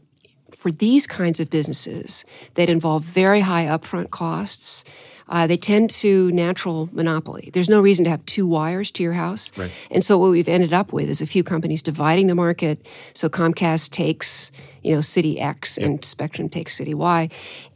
for 0.51 0.71
these 0.71 1.07
kinds 1.07 1.39
of 1.39 1.49
businesses 1.49 2.25
that 2.55 2.69
involve 2.69 3.05
very 3.05 3.39
high 3.39 3.65
upfront 3.65 4.09
costs, 4.09 4.83
uh, 5.29 5.47
they 5.47 5.55
tend 5.55 5.89
to 5.89 6.31
natural 6.31 6.89
monopoly. 6.91 7.49
There's 7.53 7.69
no 7.69 7.79
reason 7.79 8.03
to 8.05 8.11
have 8.11 8.25
two 8.25 8.45
wires 8.45 8.91
to 8.91 9.03
your 9.03 9.13
house. 9.13 9.57
Right. 9.57 9.71
And 9.89 10.03
so 10.03 10.17
what 10.17 10.31
we've 10.31 10.49
ended 10.49 10.73
up 10.73 10.91
with 10.91 11.09
is 11.09 11.21
a 11.21 11.27
few 11.27 11.43
companies 11.43 11.81
dividing 11.81 12.27
the 12.27 12.35
market. 12.35 12.85
So 13.13 13.29
Comcast 13.29 13.91
takes, 13.91 14.51
you 14.83 14.93
know, 14.93 15.01
city 15.01 15.39
X 15.39 15.77
and 15.77 16.03
Spectrum 16.03 16.49
takes 16.49 16.75
city 16.75 16.93
Y. 16.93 17.29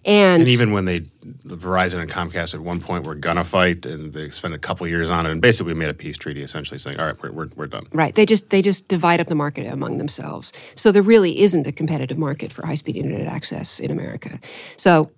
And, 0.05 0.41
And 0.41 0.49
even 0.49 0.73
when 0.73 0.85
they, 0.85 0.99
Verizon 1.45 2.01
and 2.01 2.11
Comcast 2.11 2.53
at 2.53 2.59
one 2.59 2.81
point 2.81 3.05
were 3.05 3.15
gonna 3.15 3.43
fight, 3.43 3.85
and 3.85 4.11
they 4.11 4.29
spent 4.29 4.53
a 4.53 4.57
couple 4.57 4.85
years 4.85 5.09
on 5.09 5.25
it, 5.25 5.31
and 5.31 5.41
basically 5.41 5.73
made 5.73 5.89
a 5.89 5.93
peace 5.93 6.17
treaty, 6.17 6.41
essentially 6.41 6.77
saying, 6.77 6.99
"All 6.99 7.05
right, 7.05 7.21
we're 7.21 7.31
we're, 7.31 7.49
we're 7.55 7.67
done." 7.67 7.83
Right. 7.93 8.13
They 8.13 8.25
just 8.25 8.49
they 8.49 8.61
just 8.61 8.89
divide 8.89 9.21
up 9.21 9.27
the 9.27 9.35
market 9.35 9.65
among 9.65 9.97
themselves. 9.99 10.51
So 10.75 10.91
there 10.91 11.03
really 11.03 11.39
isn't 11.41 11.65
a 11.65 11.71
competitive 11.71 12.17
market 12.17 12.51
for 12.51 12.65
high 12.65 12.75
speed 12.75 12.97
internet 12.97 13.27
access 13.27 13.79
in 13.79 13.91
America. 13.91 14.39
So 14.75 15.11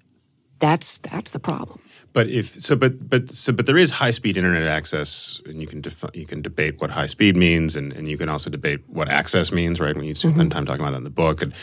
that's 0.59 0.99
that's 0.99 1.31
the 1.31 1.39
problem. 1.39 1.79
But 2.13 2.29
if 2.29 2.61
so, 2.61 2.77
but 2.77 3.09
but 3.09 3.29
so, 3.29 3.51
but 3.51 3.65
there 3.65 3.77
is 3.77 3.91
high 3.91 4.11
speed 4.11 4.37
internet 4.37 4.67
access, 4.67 5.41
and 5.45 5.59
you 5.59 5.67
can 5.67 5.81
defi- 5.81 6.17
you 6.17 6.25
can 6.25 6.41
debate 6.41 6.79
what 6.79 6.91
high 6.91 7.07
speed 7.07 7.35
means, 7.35 7.75
and, 7.75 7.91
and 7.91 8.07
you 8.07 8.17
can 8.17 8.29
also 8.29 8.49
debate 8.49 8.79
what 8.87 9.09
access 9.09 9.51
means, 9.51 9.81
right? 9.81 9.95
When 9.95 10.05
you 10.05 10.15
spend 10.15 10.35
mm-hmm. 10.35 10.47
time 10.47 10.65
talking 10.65 10.79
about 10.79 10.91
that 10.91 10.99
in 10.99 11.03
the 11.03 11.09
book, 11.09 11.41
and 11.41 11.53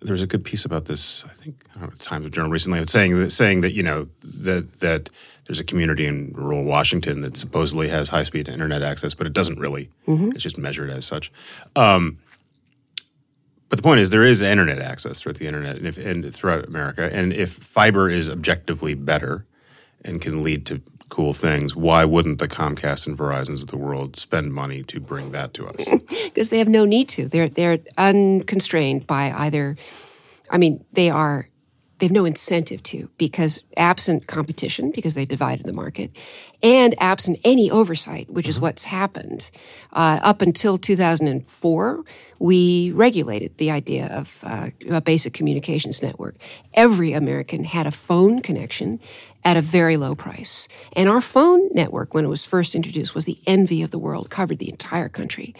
there's 0.00 0.22
a 0.22 0.26
good 0.26 0.44
piece 0.44 0.64
about 0.64 0.86
this. 0.86 1.24
I 1.24 1.28
think 1.28 1.64
I 1.74 1.80
don't 1.80 1.90
know, 1.90 1.96
the 1.96 2.04
Times 2.04 2.26
of 2.26 2.32
Journal 2.32 2.50
recently 2.50 2.78
it's 2.80 2.92
saying 2.92 3.18
that 3.18 3.30
saying 3.30 3.62
that 3.62 3.72
you 3.72 3.82
know 3.82 4.08
that 4.42 4.80
that 4.80 5.10
there's 5.46 5.60
a 5.60 5.64
community 5.64 6.06
in 6.06 6.32
rural 6.34 6.64
Washington 6.64 7.22
that 7.22 7.36
supposedly 7.36 7.88
has 7.88 8.08
high 8.08 8.22
speed 8.22 8.48
internet 8.48 8.82
access, 8.82 9.14
but 9.14 9.26
it 9.26 9.32
doesn't 9.32 9.58
really. 9.58 9.90
It's 10.32 10.42
just 10.42 10.58
measured 10.58 10.90
as 10.90 11.06
such. 11.06 11.32
Um, 11.74 12.18
but 13.68 13.76
the 13.76 13.82
point 13.82 14.00
is, 14.00 14.10
there 14.10 14.24
is 14.24 14.40
internet 14.40 14.78
access 14.78 15.20
throughout 15.20 15.36
the 15.36 15.46
internet 15.46 15.76
and, 15.76 15.86
if, 15.86 15.98
and 15.98 16.34
throughout 16.34 16.66
America. 16.66 17.08
And 17.12 17.32
if 17.32 17.52
fiber 17.52 18.08
is 18.08 18.28
objectively 18.28 18.94
better 18.94 19.44
and 20.04 20.20
can 20.20 20.42
lead 20.42 20.64
to 20.66 20.80
cool 21.08 21.32
things, 21.32 21.74
why 21.74 22.04
wouldn't 22.04 22.38
the 22.38 22.48
Comcast 22.48 23.06
and 23.06 23.16
Verizons 23.16 23.62
of 23.62 23.68
the 23.68 23.76
world 23.76 24.16
spend 24.16 24.52
money 24.52 24.82
to 24.84 25.00
bring 25.00 25.32
that 25.32 25.54
to 25.54 25.66
us? 25.66 25.76
because 26.24 26.50
they 26.50 26.58
have 26.58 26.68
no 26.68 26.84
need 26.84 27.08
to. 27.10 27.28
They're 27.28 27.48
they're 27.48 27.78
unconstrained 27.96 29.06
by 29.06 29.32
either. 29.32 29.76
I 30.50 30.58
mean, 30.58 30.84
they 30.92 31.10
are. 31.10 31.48
They 31.98 32.06
have 32.06 32.12
no 32.12 32.26
incentive 32.26 32.80
to 32.84 33.10
because 33.18 33.64
absent 33.76 34.28
competition, 34.28 34.92
because 34.92 35.14
they 35.14 35.24
divided 35.24 35.66
the 35.66 35.72
market, 35.72 36.12
and 36.62 36.94
absent 37.00 37.38
any 37.44 37.72
oversight, 37.72 38.30
which 38.30 38.46
is 38.46 38.60
what's 38.60 38.84
happened 38.84 39.50
uh, 39.92 40.20
up 40.22 40.40
until 40.40 40.78
2004. 40.78 42.04
We 42.38 42.92
regulated 42.92 43.58
the 43.58 43.72
idea 43.72 44.06
of 44.06 44.38
uh, 44.44 44.70
a 44.88 45.00
basic 45.00 45.32
communications 45.32 46.00
network. 46.00 46.36
Every 46.74 47.14
American 47.14 47.64
had 47.64 47.88
a 47.88 47.90
phone 47.90 48.42
connection 48.42 49.00
at 49.44 49.56
a 49.56 49.62
very 49.62 49.96
low 49.96 50.14
price. 50.14 50.68
And 50.94 51.08
our 51.08 51.20
phone 51.20 51.68
network, 51.72 52.14
when 52.14 52.24
it 52.24 52.28
was 52.28 52.46
first 52.46 52.74
introduced, 52.74 53.14
was 53.14 53.24
the 53.24 53.38
envy 53.46 53.82
of 53.82 53.90
the 53.90 53.98
world, 53.98 54.30
covered 54.30 54.58
the 54.58 54.68
entire 54.68 55.08
country. 55.08 55.54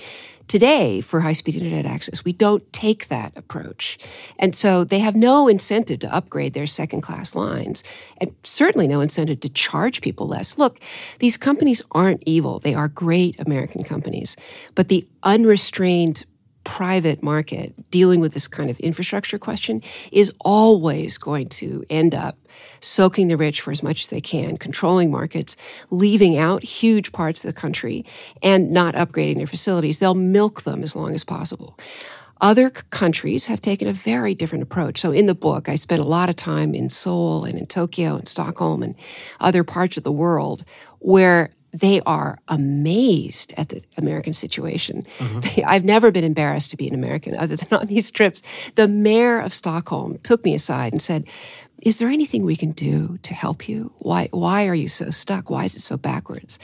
Today, 0.49 1.03
for 1.03 1.21
high 1.21 1.35
speed 1.35 1.57
internet 1.57 1.85
access, 1.85 2.25
we 2.25 2.33
don't 2.33 2.73
take 2.73 3.09
that 3.09 3.37
approach. 3.37 3.99
And 4.39 4.55
so 4.55 4.83
they 4.83 5.01
have 5.01 5.15
no 5.15 5.47
incentive 5.47 6.01
to 6.01 6.15
upgrade 6.15 6.55
their 6.55 6.67
second 6.67 7.03
class 7.03 7.35
lines, 7.35 7.85
and 8.19 8.35
certainly 8.45 8.89
no 8.89 9.03
incentive 9.03 9.41
to 9.41 9.51
charge 9.51 10.01
people 10.01 10.27
less. 10.27 10.57
Look, 10.57 10.81
these 11.19 11.37
companies 11.37 11.83
aren't 11.93 12.23
evil, 12.25 12.61
they 12.61 12.75
are 12.75 12.89
great 12.89 13.39
American 13.39 13.85
companies. 13.85 14.37
But 14.75 14.89
the 14.89 15.07
unrestrained 15.23 16.25
private 16.69 17.23
market 17.23 17.73
dealing 17.91 18.21
with 18.21 18.35
this 18.35 18.47
kind 18.47 18.69
of 18.69 18.79
infrastructure 18.81 19.39
question 19.39 19.81
is 20.13 20.35
always 20.45 21.17
going 21.17 21.49
to 21.49 21.83
end 21.89 22.15
up 22.15 22.37
soaking 22.81 23.29
the 23.29 23.39
rich 23.39 23.63
for 23.63 23.73
as 23.73 23.83
much 23.83 24.03
as 24.03 24.09
they 24.09 24.21
can, 24.21 24.59
controlling 24.59 25.11
markets, 25.11 25.57
leaving 25.91 26.37
out 26.37 26.63
huge 26.63 27.11
parts 27.11 27.43
of 27.43 27.49
the 27.49 27.59
country, 27.59 28.05
and 28.43 28.71
not 28.71 28.95
upgrading 28.95 29.39
their 29.39 29.47
facilities. 29.47 29.99
They'll 29.99 30.15
milk 30.15 30.65
them 30.65 30.83
as 30.83 30.95
long 30.95 31.15
as 31.15 31.25
possible. 31.25 31.79
Other 32.43 32.69
countries 32.69 33.47
have 33.47 33.63
taken 33.63 33.89
a 33.89 33.95
very 33.95 34.35
different 34.35 34.63
approach. 34.63 34.99
So, 34.99 35.11
in 35.11 35.25
the 35.25 35.35
book, 35.35 35.71
I 35.71 35.75
spent 35.75 36.03
a 36.03 36.05
lot 36.05 36.29
of 36.29 36.37
time 36.37 36.75
in 36.75 36.91
Seoul 36.91 37.47
and 37.47 37.59
in 37.59 37.67
Tokyo 37.67 38.17
and 38.17 38.29
Stockholm 38.29 38.83
and 38.83 38.95
other 39.41 39.65
parts 39.65 39.97
of 39.97 40.05
the 40.05 40.13
world 40.13 40.65
where 40.99 41.51
they 41.73 42.01
are 42.07 42.39
amazed 42.49 43.55
at 43.57 43.69
the 43.69 43.85
American 43.97 44.33
situation. 44.33 45.03
They- 45.19 45.25
mm-hmm. 45.25 45.61
I've 45.67 45.85
never 45.85 46.11
been 46.11 46.25
embarrassed 46.25 46.71
to 46.71 46.77
be 46.77 46.89
an 46.89 46.95
American 46.95 47.37
other 47.37 47.57
than 47.57 47.79
on 47.79 47.87
these 47.87 48.11
trips. 48.11 48.43
The 48.75 48.89
mayor 48.89 49.41
of 49.41 49.53
Stockholm 49.53 50.19
took 50.23 50.45
me 50.45 50.55
aside 50.55 50.93
and 50.93 51.03
said, 51.03 51.27
is 51.81 51.99
there 51.99 52.09
anything 52.09 52.45
we 52.45 52.57
can 52.57 52.73
do 52.73 53.19
to 53.23 53.35
help 53.35 53.69
you? 53.69 53.93
Why 53.99 54.29
why 54.33 54.67
are 54.67 54.75
you 54.75 54.89
so 54.89 55.11
stuck? 55.11 55.49
Why 55.51 55.65
is 55.65 55.77
it 55.77 55.81
so 55.83 55.97
backwards? 55.97 56.59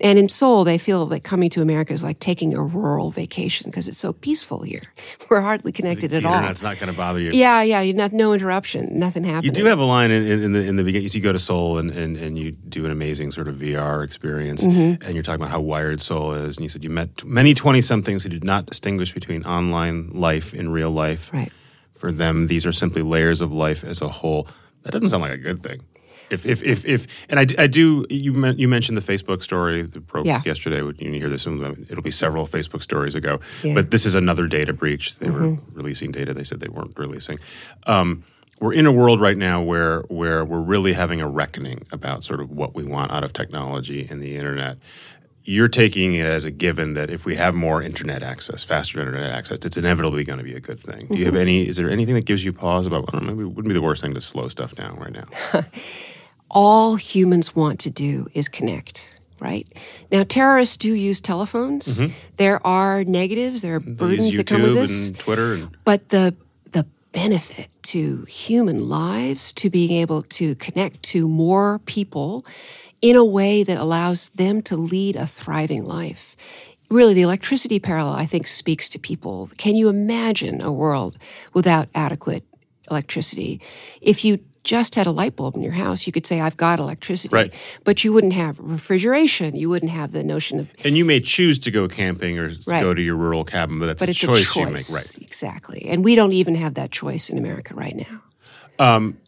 And 0.00 0.16
in 0.16 0.28
Seoul, 0.28 0.62
they 0.62 0.78
feel 0.78 1.06
that 1.06 1.24
coming 1.24 1.50
to 1.50 1.60
America 1.60 1.92
is 1.92 2.04
like 2.04 2.20
taking 2.20 2.54
a 2.54 2.62
rural 2.62 3.10
vacation 3.10 3.68
because 3.68 3.88
it's 3.88 3.98
so 3.98 4.12
peaceful 4.12 4.62
here. 4.62 4.82
We're 5.30 5.40
hardly 5.40 5.72
connected 5.72 6.12
the 6.12 6.18
at 6.18 6.24
all. 6.24 6.48
It's 6.50 6.62
not 6.62 6.78
going 6.78 6.92
to 6.92 6.96
bother 6.96 7.18
you. 7.18 7.32
Yeah, 7.32 7.62
yeah, 7.62 7.80
you 7.80 7.96
have 8.00 8.12
no 8.12 8.32
interruption, 8.32 8.96
nothing 8.96 9.24
happens. 9.24 9.46
You 9.46 9.50
do 9.50 9.64
have 9.64 9.80
a 9.80 9.84
line 9.84 10.12
in, 10.12 10.24
in, 10.24 10.42
in 10.44 10.52
the 10.52 10.62
in 10.64 10.76
the 10.76 10.84
beginning. 10.84 11.10
You 11.12 11.20
go 11.20 11.32
to 11.32 11.38
Seoul 11.38 11.78
and, 11.78 11.90
and, 11.90 12.16
and 12.16 12.38
you 12.38 12.52
do 12.52 12.84
an 12.84 12.92
amazing 12.92 13.32
sort 13.32 13.48
of 13.48 13.56
VR 13.56 14.04
experience, 14.04 14.62
Mm-hmm. 14.62 15.02
and 15.04 15.14
you're 15.14 15.22
talking 15.24 15.40
about 15.42 15.50
how 15.50 15.60
wired 15.60 16.00
Seoul 16.00 16.32
is. 16.34 16.56
And 16.58 16.62
you 16.64 16.68
said 16.68 16.84
you 16.84 16.90
met 16.90 17.16
t- 17.16 17.26
many 17.26 17.54
twenty 17.54 17.80
somethings 17.80 18.22
who 18.22 18.28
did 18.28 18.44
not 18.44 18.66
distinguish 18.66 19.12
between 19.12 19.42
online 19.44 20.10
life 20.10 20.52
and 20.52 20.72
real 20.72 20.90
life. 20.92 21.32
Right. 21.32 21.50
For 21.98 22.10
them, 22.12 22.46
these 22.46 22.64
are 22.64 22.72
simply 22.72 23.02
layers 23.02 23.40
of 23.40 23.52
life 23.52 23.84
as 23.84 24.00
a 24.00 24.08
whole. 24.08 24.48
That 24.82 24.92
doesn't 24.92 25.08
sound 25.10 25.22
like 25.22 25.32
a 25.32 25.38
good 25.38 25.62
thing. 25.62 25.80
If 26.30 26.44
if 26.46 26.62
if, 26.62 26.84
if 26.84 27.06
and 27.28 27.40
I, 27.40 27.46
I 27.58 27.66
do 27.66 28.06
you 28.10 28.32
men, 28.32 28.58
you 28.58 28.68
mentioned 28.68 28.96
the 28.98 29.12
Facebook 29.12 29.42
story 29.42 29.82
that 29.82 30.06
broke 30.06 30.26
Yeah. 30.26 30.42
yesterday. 30.44 30.80
You 30.98 31.12
hear 31.12 31.28
this, 31.28 31.46
it'll 31.46 32.02
be 32.02 32.10
several 32.10 32.46
Facebook 32.46 32.82
stories 32.82 33.14
ago. 33.14 33.40
Yeah. 33.62 33.74
But 33.74 33.90
this 33.90 34.06
is 34.06 34.14
another 34.14 34.46
data 34.46 34.72
breach. 34.72 35.18
They 35.18 35.30
were 35.30 35.56
releasing 35.72 36.10
data 36.12 36.34
they 36.34 36.44
said 36.44 36.60
they 36.60 36.68
weren't 36.68 36.98
releasing. 36.98 37.38
Um, 37.86 38.24
we're 38.60 38.74
in 38.74 38.86
a 38.86 38.92
world 38.92 39.20
right 39.20 39.36
now 39.36 39.62
where 39.62 40.00
where 40.08 40.44
we're 40.44 40.60
really 40.60 40.92
having 40.92 41.20
a 41.20 41.28
reckoning 41.28 41.86
about 41.92 42.24
sort 42.24 42.40
of 42.40 42.50
what 42.50 42.74
we 42.74 42.84
want 42.84 43.10
out 43.10 43.24
of 43.24 43.32
technology 43.32 44.06
and 44.10 44.20
the 44.20 44.36
internet. 44.36 44.78
You're 45.48 45.68
taking 45.68 46.14
it 46.14 46.26
as 46.26 46.44
a 46.44 46.50
given 46.50 46.92
that 46.92 47.08
if 47.08 47.24
we 47.24 47.36
have 47.36 47.54
more 47.54 47.82
internet 47.82 48.22
access, 48.22 48.64
faster 48.64 49.00
internet 49.00 49.30
access, 49.30 49.58
it's 49.64 49.78
inevitably 49.78 50.22
going 50.22 50.36
to 50.36 50.44
be 50.44 50.54
a 50.54 50.60
good 50.60 50.78
thing. 50.78 51.06
Do 51.06 51.16
you 51.16 51.24
have 51.24 51.32
mm-hmm. 51.32 51.40
any? 51.40 51.66
Is 51.66 51.78
there 51.78 51.88
anything 51.88 52.14
that 52.16 52.26
gives 52.26 52.44
you 52.44 52.52
pause 52.52 52.86
about? 52.86 53.10
Well, 53.10 53.22
maybe 53.22 53.44
it 53.44 53.46
wouldn't 53.46 53.68
be 53.68 53.72
the 53.72 53.80
worst 53.80 54.02
thing 54.02 54.12
to 54.12 54.20
slow 54.20 54.48
stuff 54.48 54.74
down 54.74 54.96
right 54.96 55.12
now. 55.12 55.62
all 56.50 56.96
humans 56.96 57.56
want 57.56 57.80
to 57.80 57.90
do 57.90 58.26
is 58.34 58.48
connect, 58.48 59.08
right? 59.40 59.66
Now, 60.12 60.22
terrorists 60.22 60.76
do 60.76 60.92
use 60.92 61.18
telephones. 61.18 61.98
Mm-hmm. 61.98 62.12
There 62.36 62.66
are 62.66 63.04
negatives, 63.04 63.62
there 63.62 63.76
are 63.76 63.80
They 63.80 63.92
burdens 63.92 64.36
that 64.36 64.46
come 64.46 64.60
with 64.60 64.74
this. 64.74 65.08
and 65.08 65.18
Twitter 65.18 65.54
and 65.54 65.76
But 65.84 66.10
the 66.10 66.34
the 66.72 66.86
benefit 67.12 67.68
to 67.84 68.24
human 68.24 68.86
lives 68.86 69.52
to 69.54 69.70
being 69.70 69.92
able 69.92 70.22
to 70.24 70.54
connect 70.56 71.02
to 71.04 71.26
more 71.26 71.78
people 71.86 72.44
in 73.00 73.16
a 73.16 73.24
way 73.24 73.62
that 73.62 73.78
allows 73.78 74.30
them 74.30 74.62
to 74.62 74.76
lead 74.76 75.16
a 75.16 75.26
thriving 75.26 75.84
life. 75.84 76.36
Really, 76.90 77.14
the 77.14 77.22
electricity 77.22 77.78
parallel, 77.78 78.14
I 78.14 78.26
think, 78.26 78.46
speaks 78.46 78.88
to 78.90 78.98
people. 78.98 79.50
Can 79.58 79.74
you 79.76 79.88
imagine 79.88 80.60
a 80.62 80.72
world 80.72 81.18
without 81.52 81.88
adequate 81.94 82.44
electricity? 82.90 83.60
If 84.00 84.24
you 84.24 84.38
just 84.64 84.94
had 84.96 85.06
a 85.06 85.10
light 85.10 85.36
bulb 85.36 85.54
in 85.54 85.62
your 85.62 85.72
house, 85.72 86.06
you 86.06 86.12
could 86.12 86.26
say, 86.26 86.40
I've 86.40 86.56
got 86.56 86.78
electricity. 86.78 87.34
Right. 87.34 87.54
But 87.84 88.04
you 88.04 88.12
wouldn't 88.12 88.32
have 88.32 88.58
refrigeration. 88.58 89.54
You 89.54 89.68
wouldn't 89.70 89.92
have 89.92 90.12
the 90.12 90.24
notion 90.24 90.60
of 90.60 90.68
and 90.84 90.96
you 90.96 91.04
may 91.04 91.20
choose 91.20 91.58
to 91.60 91.70
go 91.70 91.88
camping 91.88 92.38
or 92.38 92.50
Right. 92.66 92.82
go 92.82 92.92
to 92.94 93.00
your 93.00 93.16
rural 93.16 93.44
cabin, 93.44 93.78
but 93.78 93.86
that's 93.86 93.98
but 94.00 94.08
a 94.08 94.10
it's 94.10 94.18
choice, 94.18 94.42
a 94.50 94.54
choice. 94.54 94.56
you 94.56 94.66
make. 94.66 94.88
Right. 94.90 95.18
Exactly. 95.22 95.86
And 95.88 96.02
we 96.04 96.14
don't 96.14 96.32
even 96.32 96.54
have 96.54 96.74
that 96.74 96.90
choice 96.90 97.30
in 97.30 97.38
America 97.38 97.74
right 97.74 97.96
now. 97.96 98.22
Um, 98.78 99.18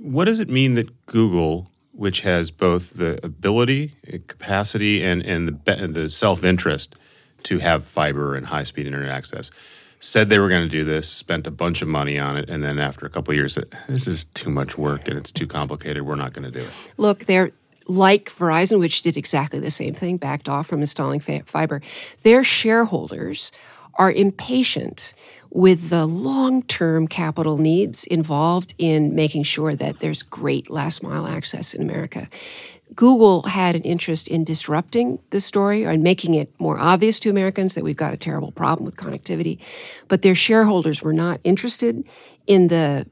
what 0.00 0.24
does 0.24 0.40
it 0.40 0.48
mean 0.50 0.74
that 0.74 1.06
Google, 1.06 1.70
which 1.98 2.20
has 2.20 2.52
both 2.52 2.94
the 2.94 3.18
ability, 3.24 3.92
uh, 4.06 4.18
capacity, 4.28 5.02
and 5.02 5.26
and 5.26 5.48
the 5.48 5.88
the 5.88 6.08
self 6.08 6.44
interest 6.44 6.94
to 7.42 7.58
have 7.58 7.84
fiber 7.84 8.36
and 8.36 8.46
high 8.46 8.62
speed 8.62 8.86
internet 8.86 9.10
access, 9.10 9.50
said 9.98 10.28
they 10.28 10.38
were 10.38 10.48
going 10.48 10.62
to 10.62 10.68
do 10.68 10.84
this, 10.84 11.08
spent 11.08 11.46
a 11.46 11.50
bunch 11.50 11.82
of 11.82 11.88
money 11.88 12.16
on 12.16 12.36
it, 12.36 12.48
and 12.48 12.62
then 12.62 12.78
after 12.78 13.04
a 13.04 13.10
couple 13.10 13.34
years, 13.34 13.58
"This 13.88 14.06
is 14.06 14.24
too 14.26 14.48
much 14.48 14.78
work 14.78 15.08
and 15.08 15.18
it's 15.18 15.32
too 15.32 15.48
complicated. 15.48 16.04
We're 16.04 16.14
not 16.14 16.32
going 16.32 16.44
to 16.50 16.56
do 16.56 16.64
it." 16.64 16.70
Look, 16.98 17.24
they're 17.24 17.50
like 17.88 18.30
Verizon, 18.30 18.78
which 18.78 19.02
did 19.02 19.16
exactly 19.16 19.58
the 19.58 19.70
same 19.70 19.94
thing, 19.94 20.18
backed 20.18 20.48
off 20.48 20.68
from 20.68 20.80
installing 20.80 21.20
fiber. 21.20 21.82
Their 22.22 22.44
shareholders 22.44 23.50
are 23.96 24.12
impatient 24.12 25.14
with 25.50 25.90
the 25.90 26.06
long 26.06 26.62
term 26.62 27.06
capital 27.06 27.58
needs 27.58 28.04
involved 28.04 28.74
in 28.78 29.14
making 29.14 29.42
sure 29.44 29.74
that 29.74 30.00
there's 30.00 30.22
great 30.22 30.70
last 30.70 31.02
mile 31.02 31.26
access 31.26 31.74
in 31.74 31.82
America. 31.82 32.28
Google 32.94 33.42
had 33.42 33.76
an 33.76 33.82
interest 33.82 34.28
in 34.28 34.44
disrupting 34.44 35.18
the 35.30 35.40
story 35.40 35.84
and 35.84 36.02
making 36.02 36.34
it 36.34 36.52
more 36.58 36.78
obvious 36.78 37.18
to 37.20 37.30
Americans 37.30 37.74
that 37.74 37.84
we've 37.84 37.96
got 37.96 38.14
a 38.14 38.16
terrible 38.16 38.50
problem 38.50 38.84
with 38.84 38.96
connectivity. 38.96 39.60
But 40.08 40.22
their 40.22 40.34
shareholders 40.34 41.02
were 41.02 41.12
not 41.12 41.40
interested 41.44 42.02
in 42.46 42.68
the 42.68 43.06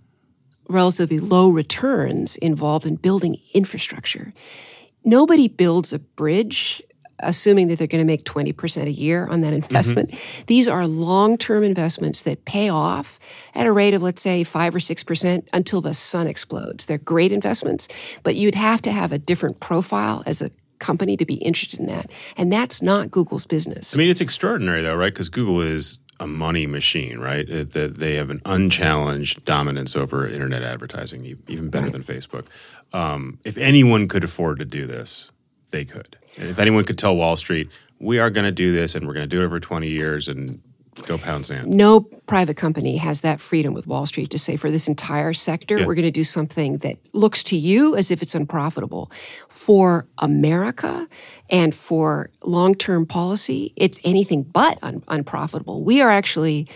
relatively 0.69 1.21
low 1.21 1.51
returns 1.51 2.37
involved 2.37 2.87
in 2.87 2.97
building 2.97 3.37
infrastructure. 3.55 4.33
Nobody 5.05 5.47
builds 5.47 5.93
a 5.93 6.01
bridge 6.01 6.83
assuming 7.21 7.69
that 7.69 7.79
they're 7.79 7.87
going 7.87 8.05
to 8.05 8.07
make 8.07 8.25
20% 8.25 8.87
a 8.87 8.91
year 8.91 9.27
on 9.29 9.41
that 9.41 9.53
investment. 9.53 10.15
These 10.47 10.69
are 10.69 10.87
long 10.87 11.39
term 11.39 11.63
investments 11.63 12.23
that 12.23 12.45
pay 12.45 12.69
off 12.69 13.19
at 13.55 13.67
a 13.67 13.73
rate 13.73 13.95
of, 13.95 14.03
let's 14.03 14.23
say, 14.23 14.45
5 14.45 14.75
or 14.75 14.79
6% 14.79 15.49
until 15.53 15.81
the 15.81 15.95
sun 15.95 16.27
explodes. 16.27 16.87
They're 16.87 16.99
great 16.99 17.33
investments, 17.33 17.89
but 18.23 18.37
you'd 18.37 18.55
have 18.55 18.83
to 18.83 18.93
have 18.93 19.13
a 19.13 19.19
different 19.19 19.61
profile 19.61 20.23
as 20.27 20.43
a 20.43 20.51
company 20.79 21.17
to 21.17 21.25
be 21.25 21.35
interested 21.37 21.81
in 21.81 21.87
that. 21.87 22.11
And 22.37 22.53
that's 22.53 22.83
not 22.83 23.11
Google's 23.11 23.47
business. 23.47 23.95
I 23.95 23.99
mean, 23.99 24.11
it's 24.11 24.21
extraordinary 24.21 24.83
though, 24.83 24.95
right? 24.95 25.13
Because 25.13 25.29
Google 25.29 25.61
is 25.61 26.01
a 26.21 26.27
money 26.27 26.67
machine, 26.67 27.19
right? 27.19 27.47
That 27.47 27.97
They 27.99 28.15
have 28.15 28.31
an 28.31 28.41
unchallenged 28.45 29.45
dominance 29.45 29.97
over 29.97 30.27
internet 30.27 30.63
advertising, 30.63 31.39
even 31.47 31.71
better 31.71 31.91
than 31.91 32.03
Facebook. 32.03 32.47
Um, 32.93 33.39
if 33.45 33.59
anyone 33.59 34.09
could 34.09 34.25
afford 34.25 34.59
to 34.59 34.65
do 34.65 34.87
this, 34.87 35.31
they 35.71 35.85
could. 35.85 36.17
If 36.37 36.59
anyone 36.59 36.85
could 36.85 36.99
tell 36.99 37.17
Wall 37.17 37.37
Street, 37.37 37.69
we 37.99 38.19
are 38.19 38.31
going 38.31 38.45
to 38.45 38.53
do 38.53 38.73
this 38.73 38.95
and 38.95 39.07
we're 39.07 39.15
going 39.15 39.29
to 39.29 39.35
do 39.37 39.41
it 39.43 39.45
over 39.45 39.59
20 39.61 39.89
years 39.89 40.29
and 40.29 40.61
go 41.07 41.19
pound 41.19 41.45
sand. 41.45 41.67
no 41.69 42.01
private 42.01 42.57
company 42.57 42.97
has 42.97 43.21
that 43.21 43.39
freedom 43.39 43.75
with 43.75 43.87
Wall 43.87 44.07
Street 44.07 44.31
to 44.31 44.39
say 44.39 44.57
for 44.57 44.71
this 44.71 44.89
entire 44.89 45.35
sector, 45.35 45.79
Yeah. 45.79 45.87
we're 45.87 45.95
going 45.95 46.07
to 46.07 46.11
do 46.11 46.25
something 46.25 46.79
that 46.79 46.97
looks 47.13 47.43
to 47.45 47.57
you 47.57 47.95
as 47.97 48.11
if 48.11 48.23
it's 48.23 48.35
unprofitable. 48.35 49.11
For 49.51 50.07
America 50.19 51.07
and 51.51 51.75
for 51.75 52.31
long 52.43 52.75
term 52.75 53.05
policy, 53.05 53.75
it's 53.77 54.01
anything 54.05 54.43
but 54.43 54.79
un- 54.83 55.03
unprofitable. 55.09 55.85
We 55.85 56.01
are 56.01 56.11
actually 56.11 56.67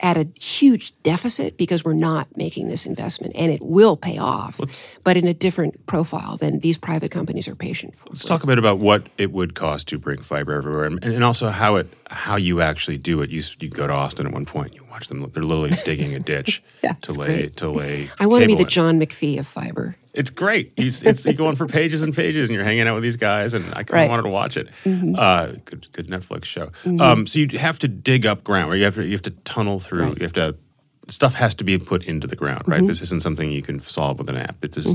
at 0.00 0.16
a 0.16 0.28
huge 0.38 0.92
deficit 1.02 1.56
because 1.56 1.84
we're 1.84 1.92
not 1.92 2.36
making 2.36 2.68
this 2.68 2.86
investment 2.86 3.34
and 3.36 3.50
it 3.50 3.60
will 3.62 3.96
pay 3.96 4.18
off, 4.18 4.60
but 5.04 5.16
in 5.16 5.26
a 5.26 5.34
different 5.34 5.86
profile 5.86 6.36
than 6.36 6.60
these 6.60 6.78
private 6.78 7.10
companies 7.10 7.48
are 7.48 7.54
patient 7.54 7.96
for. 7.96 8.08
Let's 8.08 8.24
talk 8.24 8.44
a 8.44 8.46
bit 8.46 8.58
about 8.58 8.78
what 8.78 9.08
it 9.18 9.32
would 9.32 9.54
cost 9.54 9.88
to 9.88 9.98
bring 9.98 10.20
fiber 10.20 10.52
everywhere, 10.52 10.84
and, 10.84 11.02
and 11.04 11.24
also 11.24 11.48
how 11.50 11.76
it 11.76 11.88
how 12.10 12.36
you 12.36 12.60
actually 12.60 12.98
do 12.98 13.22
it. 13.22 13.30
You 13.30 13.42
you 13.60 13.68
go 13.68 13.86
to 13.86 13.92
Austin 13.92 14.26
at 14.26 14.32
one 14.32 14.46
point, 14.46 14.74
you 14.74 14.84
watch 14.90 15.08
them; 15.08 15.28
they're 15.32 15.42
literally 15.42 15.76
digging 15.84 16.14
a 16.14 16.20
ditch 16.20 16.62
Yeah, 16.82 16.92
to 16.92 17.10
it's 17.10 17.18
lay 17.18 17.48
to 17.48 17.70
lay. 17.70 18.10
I 18.20 18.26
want 18.26 18.42
to 18.42 18.46
be 18.46 18.54
the 18.54 18.62
in. 18.62 18.68
John 18.68 19.00
McPhee 19.00 19.38
of 19.38 19.46
fiber. 19.46 19.96
It's 20.18 20.30
great. 20.30 20.72
You, 20.76 20.88
s- 20.88 21.02
it's, 21.04 21.24
you 21.24 21.32
go 21.32 21.46
on 21.46 21.54
for 21.56 21.66
pages 21.66 22.02
and 22.02 22.14
pages, 22.14 22.48
and 22.48 22.54
you're 22.56 22.64
hanging 22.64 22.86
out 22.88 22.94
with 22.94 23.02
these 23.04 23.16
guys, 23.16 23.54
and 23.54 23.64
I 23.66 23.82
kind 23.84 23.88
of 23.90 23.92
Right. 23.92 24.10
wanted 24.10 24.22
to 24.24 24.28
watch 24.30 24.56
it. 24.56 24.68
Uh, 24.84 25.52
good, 25.64 25.86
good 25.92 26.08
Netflix 26.08 26.44
show. 26.44 26.70
Um, 26.98 27.26
so 27.26 27.38
you 27.38 27.58
have 27.58 27.78
to 27.78 27.88
dig 27.88 28.26
up 28.26 28.42
ground, 28.44 28.68
where 28.68 28.76
you 28.76 28.84
have 28.84 28.96
to 28.96 29.04
you 29.04 29.12
have 29.12 29.22
to 29.22 29.30
tunnel 29.30 29.78
through. 29.80 30.08
You 30.18 30.22
have 30.22 30.32
to 30.34 30.56
stuff 31.08 31.34
has 31.34 31.54
to 31.54 31.64
be 31.64 31.78
put 31.78 32.02
into 32.04 32.26
the 32.26 32.36
ground, 32.36 32.64
right? 32.66 32.86
This 32.86 33.00
isn't 33.00 33.22
something 33.22 33.50
you 33.50 33.62
can 33.62 33.80
solve 33.80 34.18
with 34.18 34.28
an 34.28 34.36
app. 34.36 34.56
It's 34.62 34.76
just 34.76 34.94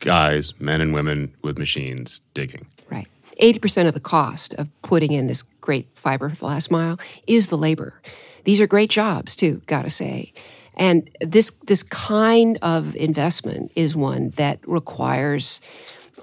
guys, 0.00 0.52
men 0.60 0.80
and 0.82 0.92
women 0.92 1.34
with 1.42 1.56
machines 1.56 2.20
digging. 2.34 2.66
Right. 2.90 3.06
80% 3.40 3.88
of 3.88 3.94
the 3.94 4.00
cost 4.00 4.52
of 4.54 4.68
putting 4.82 5.12
in 5.12 5.26
this 5.26 5.42
great 5.42 5.88
fiber 5.94 6.28
for 6.28 6.36
the 6.36 6.46
last 6.46 6.70
mile 6.70 6.98
is 7.26 7.48
the 7.48 7.56
labor. 7.56 8.00
These 8.44 8.60
are 8.60 8.66
great 8.66 8.90
jobs 8.90 9.34
too, 9.34 9.62
gotta 9.66 9.88
say. 9.90 10.32
And 10.76 11.08
this 11.20 11.50
this 11.66 11.82
kind 11.82 12.58
of 12.62 12.96
investment 12.96 13.72
is 13.76 13.94
one 13.94 14.30
that 14.30 14.58
requires 14.66 15.60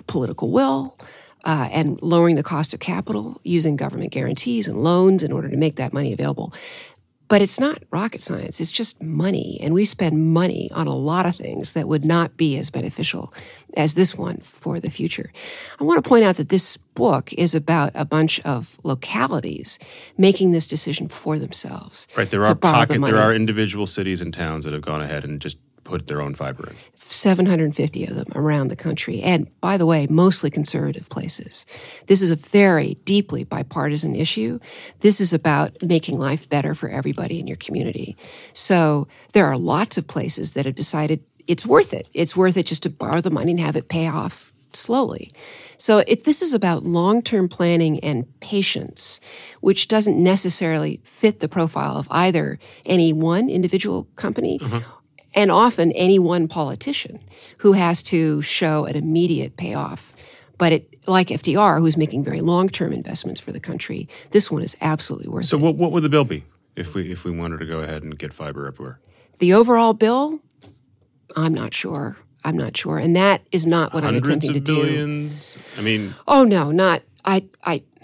political 0.07 0.51
will 0.51 0.97
uh, 1.43 1.69
and 1.71 2.01
lowering 2.01 2.35
the 2.35 2.43
cost 2.43 2.73
of 2.73 2.79
capital 2.79 3.39
using 3.43 3.75
government 3.75 4.11
guarantees 4.11 4.67
and 4.67 4.77
loans 4.77 5.23
in 5.23 5.31
order 5.31 5.49
to 5.49 5.57
make 5.57 5.75
that 5.75 5.93
money 5.93 6.13
available. 6.13 6.53
But 7.31 7.41
it's 7.41 7.61
not 7.61 7.81
rocket 7.91 8.21
science, 8.21 8.59
it's 8.59 8.73
just 8.73 9.01
money. 9.01 9.57
And 9.63 9.73
we 9.73 9.85
spend 9.85 10.33
money 10.33 10.69
on 10.73 10.85
a 10.85 10.93
lot 10.93 11.25
of 11.25 11.37
things 11.37 11.71
that 11.71 11.87
would 11.87 12.03
not 12.03 12.35
be 12.35 12.57
as 12.57 12.69
beneficial 12.69 13.33
as 13.77 13.93
this 13.93 14.17
one 14.17 14.39
for 14.39 14.81
the 14.81 14.89
future. 14.89 15.31
I 15.79 15.85
want 15.85 16.03
to 16.03 16.09
point 16.09 16.25
out 16.25 16.35
that 16.35 16.49
this 16.49 16.75
book 16.75 17.31
is 17.31 17.55
about 17.55 17.93
a 17.95 18.03
bunch 18.03 18.41
of 18.41 18.77
localities 18.83 19.79
making 20.17 20.51
this 20.51 20.67
decision 20.67 21.07
for 21.07 21.39
themselves. 21.39 22.09
Right. 22.17 22.29
There 22.29 22.41
are 22.41 22.53
borrow 22.53 22.85
the 22.85 22.99
pocket. 22.99 23.01
There 23.13 23.23
are 23.23 23.33
individual 23.33 23.87
cities 23.87 24.19
and 24.19 24.33
towns 24.33 24.65
that 24.65 24.73
have 24.73 24.81
gone 24.81 25.01
ahead 25.01 25.23
and 25.23 25.39
just 25.39 25.57
put 25.91 26.07
their 26.07 26.21
own 26.21 26.33
fiber 26.33 26.69
in. 26.69 26.75
750 26.95 28.05
of 28.05 28.15
them 28.15 28.27
around 28.33 28.69
the 28.69 28.77
country. 28.77 29.21
And 29.21 29.49
by 29.59 29.77
the 29.77 29.85
way, 29.85 30.07
mostly 30.09 30.49
conservative 30.49 31.09
places. 31.09 31.65
This 32.07 32.21
is 32.21 32.31
a 32.31 32.37
very 32.37 32.93
deeply 33.03 33.43
bipartisan 33.43 34.15
issue. 34.15 34.59
This 35.01 35.19
is 35.19 35.33
about 35.33 35.75
making 35.83 36.17
life 36.17 36.47
better 36.47 36.73
for 36.73 36.87
everybody 36.87 37.41
in 37.41 37.47
your 37.47 37.57
community. 37.57 38.15
So 38.53 39.09
there 39.33 39.45
are 39.45 39.57
lots 39.57 39.97
of 39.97 40.07
places 40.07 40.53
that 40.53 40.65
have 40.65 40.75
decided 40.75 41.21
it's 41.45 41.65
worth 41.65 41.93
it. 41.93 42.07
It's 42.13 42.37
worth 42.37 42.55
it 42.55 42.67
just 42.67 42.83
to 42.83 42.89
borrow 42.89 43.19
the 43.19 43.29
money 43.29 43.51
and 43.51 43.59
have 43.59 43.75
it 43.75 43.89
pay 43.89 44.07
off 44.07 44.53
slowly. 44.71 45.29
So 45.77 46.03
it, 46.07 46.23
this 46.23 46.41
is 46.41 46.53
about 46.53 46.83
long 46.83 47.21
term 47.21 47.49
planning 47.49 47.99
and 47.99 48.25
patience, 48.39 49.19
which 49.59 49.89
doesn't 49.89 50.21
necessarily 50.23 51.01
fit 51.03 51.41
the 51.41 51.49
profile 51.49 51.97
of 51.97 52.07
either 52.11 52.59
any 52.85 53.11
one 53.11 53.49
individual 53.49 54.07
company 54.15 54.59
mm-hmm. 54.59 54.77
And 55.33 55.51
often 55.51 55.91
any 55.93 56.19
one 56.19 56.47
politician 56.47 57.19
who 57.59 57.73
has 57.73 58.03
to 58.03 58.41
show 58.41 58.85
an 58.85 58.95
immediate 58.95 59.57
payoff. 59.57 60.13
But 60.57 60.71
it, 60.73 61.07
like 61.07 61.27
FDR, 61.29 61.79
who's 61.79 61.97
making 61.97 62.23
very 62.23 62.41
long 62.41 62.69
term 62.69 62.93
investments 62.93 63.39
for 63.41 63.51
the 63.51 63.59
country, 63.59 64.07
this 64.31 64.51
one 64.51 64.61
is 64.61 64.75
absolutely 64.81 65.29
worth 65.29 65.45
So 65.45 65.57
it. 65.57 65.59
So, 65.59 65.65
what 65.65 65.75
what 65.75 65.91
would 65.91 66.03
the 66.03 66.09
bill 66.09 66.25
be 66.25 66.43
if 66.75 66.93
we 66.93 67.11
if 67.11 67.23
we 67.23 67.31
wanted 67.31 67.59
to 67.59 67.65
go 67.65 67.79
ahead 67.79 68.03
and 68.03 68.17
get 68.17 68.31
fiber 68.33 68.67
everywhere? 68.67 68.99
The 69.39 69.53
overall 69.53 69.93
bill, 69.93 70.39
I'm 71.35 71.53
not 71.53 71.73
sure. 71.73 72.17
I'm 72.43 72.57
not 72.57 72.75
sure, 72.75 72.97
and 72.97 73.15
that 73.15 73.41
is 73.51 73.65
not 73.67 73.93
what 73.93 74.03
Hundreds 74.03 74.29
I'm 74.29 74.37
attempting 74.37 74.49
of 74.51 74.55
to 74.55 74.59
do. 74.61 74.75
billions. 74.83 75.57
I 75.77 75.81
mean, 75.81 76.13
Oh 76.27 76.43
no, 76.43 76.71
not 76.71 77.01
I. 77.25 77.45
I 77.63 77.83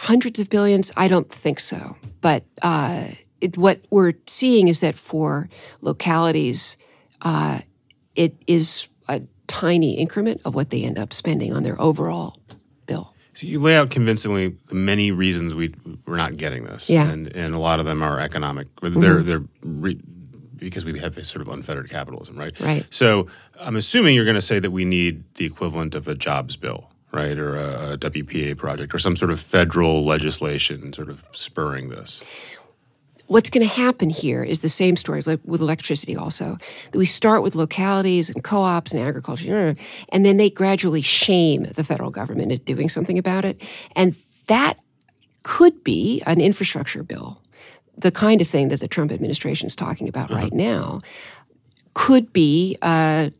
hundreds 0.00 0.38
of 0.40 0.48
billions. 0.50 0.92
I 0.96 1.08
don't 1.08 1.28
think 1.30 1.60
so. 1.60 1.96
But 2.20 2.44
uh, 2.62 3.04
it, 3.40 3.56
what 3.56 3.80
we're 3.90 4.12
seeing 4.26 4.68
is 4.68 4.80
that 4.80 4.94
for 4.96 5.48
localities, 5.80 6.76
uh, 7.22 7.60
it 8.14 8.34
is 8.46 8.88
a 9.08 9.22
tiny 9.46 9.94
increment 9.98 10.40
of 10.44 10.54
what 10.54 10.70
they 10.70 10.84
end 10.84 10.98
up 10.98 11.12
spending 11.12 11.52
on 11.52 11.62
their 11.62 11.80
overall 11.80 12.38
bill. 12.86 13.14
So 13.32 13.46
you 13.46 13.58
lay 13.60 13.76
out 13.76 13.90
convincingly 13.90 14.56
the 14.68 14.74
many 14.74 15.12
reasons 15.12 15.54
we 15.54 15.74
we're 16.06 16.16
not 16.16 16.36
getting 16.36 16.64
this, 16.64 16.90
Yeah. 16.90 17.10
and 17.10 17.28
and 17.34 17.54
a 17.54 17.58
lot 17.58 17.80
of 17.80 17.86
them 17.86 18.02
are 18.02 18.20
economic. 18.20 18.68
They're 18.82 19.22
they're 19.22 19.42
re, 19.62 19.98
because 20.56 20.84
we 20.84 20.98
have 20.98 21.16
a 21.16 21.24
sort 21.24 21.40
of 21.40 21.48
unfettered 21.48 21.88
capitalism, 21.88 22.36
right? 22.36 22.58
Right. 22.60 22.84
So 22.90 23.28
I'm 23.58 23.76
assuming 23.76 24.14
you're 24.14 24.26
going 24.26 24.34
to 24.34 24.42
say 24.42 24.58
that 24.58 24.70
we 24.72 24.84
need 24.84 25.24
the 25.34 25.46
equivalent 25.46 25.94
of 25.94 26.06
a 26.06 26.14
jobs 26.14 26.56
bill, 26.56 26.90
right, 27.12 27.38
or 27.38 27.56
a, 27.56 27.92
a 27.92 27.96
WPA 27.98 28.58
project, 28.58 28.94
or 28.94 28.98
some 28.98 29.16
sort 29.16 29.30
of 29.30 29.40
federal 29.40 30.04
legislation, 30.04 30.92
sort 30.92 31.08
of 31.08 31.24
spurring 31.32 31.88
this. 31.88 32.22
What's 33.30 33.48
going 33.48 33.64
to 33.64 33.72
happen 33.72 34.10
here 34.10 34.42
is 34.42 34.58
the 34.58 34.68
same 34.68 34.96
story 34.96 35.22
with 35.44 35.60
electricity 35.60 36.16
also 36.16 36.58
that 36.90 36.98
we 36.98 37.06
start 37.06 37.44
with 37.44 37.54
localities 37.54 38.28
and 38.28 38.42
co-ops 38.42 38.92
and 38.92 39.00
agriculture 39.00 39.76
and 40.08 40.26
then 40.26 40.36
they 40.36 40.50
gradually 40.50 41.00
shame 41.00 41.62
the 41.62 41.84
federal 41.84 42.10
government 42.10 42.50
into 42.50 42.64
doing 42.64 42.88
something 42.88 43.18
about 43.18 43.44
it. 43.44 43.62
And 43.94 44.16
that 44.48 44.80
could 45.44 45.84
be 45.84 46.20
an 46.26 46.40
infrastructure 46.40 47.04
bill. 47.04 47.40
The 47.96 48.10
kind 48.10 48.40
of 48.40 48.48
thing 48.48 48.66
that 48.70 48.80
the 48.80 48.88
Trump 48.88 49.12
administration 49.12 49.68
is 49.68 49.76
talking 49.76 50.08
about 50.08 50.32
uh-huh. 50.32 50.40
right 50.40 50.52
now 50.52 50.98
could 51.94 52.32
be 52.32 52.76
a 52.82 53.32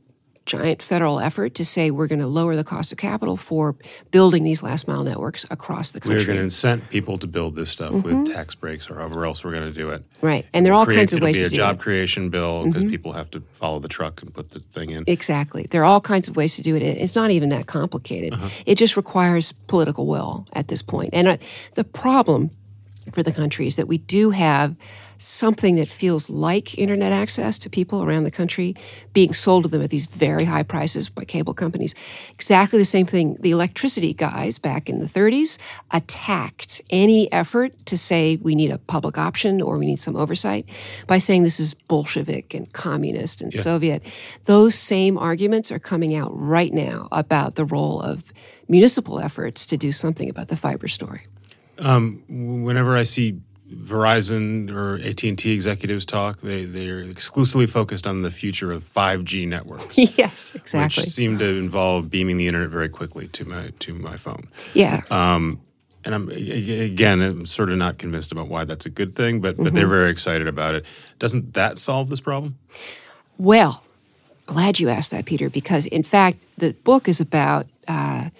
giant 0.51 0.83
federal 0.83 1.21
effort 1.21 1.55
to 1.55 1.65
say 1.65 1.91
we're 1.91 2.07
going 2.07 2.19
to 2.21 2.27
lower 2.27 2.57
the 2.57 2.65
cost 2.65 2.91
of 2.93 2.99
capital 2.99 3.37
for 3.37 3.77
building 4.11 4.43
these 4.43 4.63
last 4.63 4.89
mile 4.89 5.05
networks 5.05 5.47
across 5.51 5.93
the 5.93 6.01
country. 6.01 6.19
We're 6.19 6.27
going 6.27 6.39
to 6.39 6.45
incent 6.45 6.91
people 6.91 7.19
to 7.19 7.27
build 7.27 7.55
this 7.55 7.71
stuff 7.71 7.93
with 7.93 8.33
tax 8.33 8.55
breaks 8.55 8.91
or 8.91 8.97
however 8.97 9.25
else 9.25 9.45
we're 9.45 9.53
going 9.53 9.73
to 9.73 9.73
do 9.73 9.91
it. 9.91 10.03
Right. 10.21 10.47
And 10.53 10.67
there 10.67 10.73
are 10.73 10.77
all 10.77 10.85
Create- 10.87 10.99
kinds 10.99 11.13
of 11.13 11.23
ways 11.23 11.37
to 11.37 11.41
do 11.41 11.47
it'll 11.47 11.51
be 11.51 11.57
a 11.57 11.59
job 11.59 11.81
creation 11.81 12.31
bill 12.31 12.67
because 12.67 12.91
people 12.91 13.13
have 13.13 13.31
to 13.31 13.43
follow 13.53 13.79
the 13.79 13.89
truck 13.89 14.23
and 14.23 14.35
put 14.35 14.51
the 14.51 14.61
thing 14.61 14.91
in. 14.91 15.05
Exactly. 15.07 15.67
There 15.71 15.83
are 15.83 15.87
all 15.87 16.01
kinds 16.01 16.29
of 16.29 16.37
ways 16.37 16.57
to 16.57 16.63
do 16.63 16.75
it. 16.75 16.83
It's 16.83 17.15
not 17.15 17.31
even 17.31 17.51
that 17.51 17.67
complicated. 17.67 18.35
Uh-huh. 18.35 18.49
It 18.67 18.77
just 18.77 18.97
requires 18.97 19.53
political 19.53 20.07
will 20.07 20.47
at 20.53 20.69
this 20.69 20.83
point. 20.83 21.11
And 21.13 21.29
uh, 21.29 21.37
the 21.75 21.85
problem 21.85 22.51
for 23.13 23.23
the 23.23 23.33
country 23.33 23.67
is 23.67 23.77
that 23.77 23.89
we 23.89 23.99
do 23.99 24.31
have 24.31 24.77
something 25.21 25.77
that 25.77 25.89
feels 25.89 26.31
like 26.31 26.79
internet 26.79 27.13
access 27.13 27.59
to 27.59 27.69
people 27.69 28.03
around 28.03 28.25
the 28.25 28.31
country 28.31 28.75
being 29.13 29.35
sold 29.35 29.65
to 29.65 29.69
them 29.69 29.83
at 29.83 29.91
these 29.91 30.07
very 30.07 30.45
high 30.45 30.63
prices 30.63 31.11
by 31.11 31.25
cable 31.25 31.53
companies. 31.53 31.95
Exactly 32.33 32.79
the 32.79 32.87
same 32.87 33.05
thing 33.05 33.37
the 33.41 33.51
electricity 33.51 34.15
guys 34.15 34.59
back 34.59 34.89
in 34.89 34.99
the 34.99 35.07
30s 35.07 35.59
attacked 35.91 36.81
any 36.89 37.31
effort 37.33 37.75
to 37.85 37.99
say 37.99 38.37
we 38.37 38.55
need 38.55 38.71
a 38.71 38.79
public 38.79 39.19
option 39.19 39.61
or 39.61 39.77
we 39.77 39.85
need 39.85 40.01
some 40.01 40.17
oversight 40.17 40.67
by 41.07 41.19
saying 41.19 41.43
this 41.43 41.61
is 41.61 41.75
Bolshevik 41.75 42.55
and 42.55 42.73
communist 42.73 43.43
and 43.43 43.55
Soviet. 43.55 44.03
Those 44.47 44.75
same 44.75 45.19
arguments 45.19 45.71
are 45.71 45.79
coming 45.79 46.15
out 46.15 46.31
right 46.33 46.73
now 46.73 47.09
about 47.13 47.57
the 47.57 47.67
role 47.67 48.01
of 48.01 48.33
municipal 48.69 49.21
efforts 49.21 49.67
to 49.67 49.77
do 49.77 49.93
something 49.93 50.31
about 50.31 50.49
the 50.49 50.57
fiber 50.57 50.89
story. 50.89 51.27
Um, 51.79 52.23
whenever 52.29 52.97
I 52.97 53.03
see 53.03 53.41
Verizon 53.73 54.71
or 54.73 54.97
AT 54.97 55.23
and 55.25 55.39
T 55.39 55.53
executives 55.53 56.05
talk, 56.05 56.41
they 56.41 56.65
they're 56.65 57.01
exclusively 57.01 57.67
focused 57.67 58.07
on 58.07 58.23
the 58.23 58.31
future 58.31 58.73
of 58.73 58.83
five 58.83 59.25
G 59.25 59.47
networks, 59.47 59.97
yes, 60.19 60.55
exactly. 60.55 61.03
which 61.03 61.11
seem 61.11 61.39
to 61.39 61.45
involve 61.47 62.11
beaming 62.11 62.37
the 62.37 62.47
internet 62.47 62.71
very 62.71 62.89
quickly 62.89 63.29
to 63.29 63.45
my 63.45 63.71
to 63.81 63.95
my 63.95 64.17
phone. 64.17 64.45
yeah. 64.75 65.03
Um, 65.11 65.61
And 66.05 66.15
I'm 66.15 66.29
again, 66.31 67.21
I'm 67.21 67.47
sort 67.47 67.69
of 67.71 67.77
not 67.77 67.99
convinced 67.99 68.33
about 68.33 68.49
why 68.49 68.65
that's 68.65 68.87
a 68.87 68.91
good 68.91 69.13
thing, 69.15 69.41
but 69.41 69.57
but 69.57 69.67
Mm-hmm. 69.67 69.75
they're 69.77 69.87
very 69.87 70.11
excited 70.11 70.49
about 70.49 70.75
it. 70.75 70.85
Doesn't 71.19 71.53
that 71.55 71.79
solve 71.79 72.09
this 72.11 72.21
problem? 72.21 72.57
Well, 73.39 73.85
glad 74.47 74.81
you 74.81 74.89
asked 74.89 75.11
that, 75.13 75.25
Peter, 75.27 75.51
because 75.51 75.87
in 75.87 76.03
fact, 76.03 76.45
the 76.59 76.73
book 76.85 77.09
is 77.09 77.21
about 77.21 77.67
uh, 77.89 78.31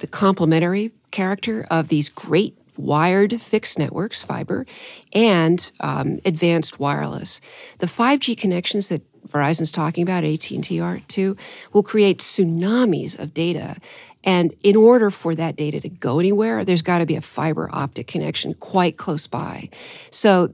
the 0.00 0.06
complementary 0.06 0.92
character 1.10 1.66
of 1.70 1.88
these 1.88 2.08
great 2.08 2.54
wired 2.80 3.40
fixed 3.40 3.78
networks, 3.78 4.22
fiber, 4.22 4.66
and 5.12 5.70
um, 5.80 6.18
advanced 6.24 6.80
wireless. 6.80 7.40
The 7.78 7.86
5G 7.86 8.36
connections 8.36 8.88
that 8.88 9.02
Verizon's 9.28 9.70
talking 9.70 10.02
about, 10.02 10.24
AT&T 10.24 10.80
are 10.80 11.00
too, 11.08 11.36
will 11.72 11.82
create 11.82 12.18
tsunamis 12.18 13.18
of 13.18 13.34
data. 13.34 13.76
And 14.24 14.54
in 14.62 14.76
order 14.76 15.10
for 15.10 15.34
that 15.34 15.56
data 15.56 15.80
to 15.80 15.88
go 15.88 16.18
anywhere, 16.18 16.64
there's 16.64 16.82
got 16.82 16.98
to 16.98 17.06
be 17.06 17.16
a 17.16 17.20
fiber 17.20 17.68
optic 17.72 18.06
connection 18.06 18.54
quite 18.54 18.96
close 18.96 19.26
by. 19.26 19.70
So 20.10 20.52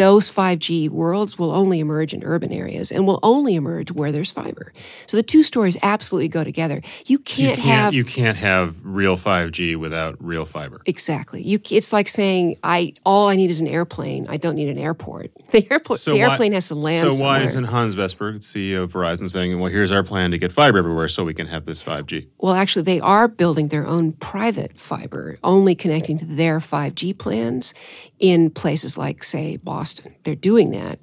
those 0.00 0.32
5G 0.32 0.88
worlds 0.88 1.38
will 1.38 1.50
only 1.50 1.78
emerge 1.78 2.14
in 2.14 2.24
urban 2.24 2.52
areas 2.52 2.90
and 2.90 3.06
will 3.06 3.20
only 3.22 3.54
emerge 3.54 3.92
where 3.92 4.10
there's 4.10 4.32
fiber. 4.32 4.72
So 5.06 5.18
the 5.18 5.22
two 5.22 5.42
stories 5.42 5.76
absolutely 5.82 6.28
go 6.28 6.42
together. 6.42 6.80
You 7.04 7.18
can't, 7.18 7.58
you 7.58 7.62
can't 7.62 7.68
have 7.82 7.94
you 7.94 8.04
can't 8.04 8.38
have 8.38 8.74
real 8.82 9.18
five 9.18 9.52
G 9.52 9.76
without 9.76 10.16
real 10.18 10.46
fiber. 10.46 10.80
exactly. 10.86 11.42
You 11.42 11.58
it's 11.70 11.92
like 11.92 12.08
saying 12.08 12.56
I 12.64 12.94
all 13.04 13.28
I 13.28 13.36
need 13.36 13.50
is 13.50 13.60
an 13.60 13.66
airplane. 13.66 14.26
I 14.28 14.38
don't 14.38 14.54
need 14.56 14.70
an 14.70 14.78
airport. 14.78 15.30
The 15.50 15.66
airport 15.70 16.00
the 16.00 16.12
why- 16.12 16.18
airplane 16.30 16.52
has 16.52 16.68
to 16.68 16.74
land 16.76 17.12
So 17.14 17.24
why 17.24 17.34
somewhere. 17.40 17.42
isn't 17.44 17.64
Hans 17.64 17.94
Vestberg, 17.94 18.38
CEO 18.38 18.84
of 18.84 18.92
Verizon, 18.92 19.28
saying, 19.28 19.58
"Well, 19.60 19.70
here's 19.70 19.92
our 19.92 20.02
plan 20.04 20.30
to 20.30 20.38
get 20.38 20.50
fiber 20.52 20.78
everywhere, 20.78 21.08
so 21.08 21.24
we 21.24 21.34
can 21.34 21.48
have 21.48 21.66
this 21.66 21.82
five 21.82 22.06
G"? 22.06 22.28
Well, 22.38 22.54
actually, 22.54 22.82
they 22.84 23.00
are 23.00 23.28
building 23.28 23.68
their 23.68 23.86
own 23.86 24.12
private 24.12 24.78
fiber, 24.80 25.36
only 25.44 25.74
connecting 25.74 26.16
to 26.18 26.24
their 26.24 26.60
5G 26.60 27.18
plans 27.18 27.74
in 28.20 28.50
places 28.50 28.96
like, 28.96 29.24
say, 29.24 29.56
Boston. 29.56 30.14
They're 30.22 30.34
doing 30.34 30.70
that. 30.70 31.00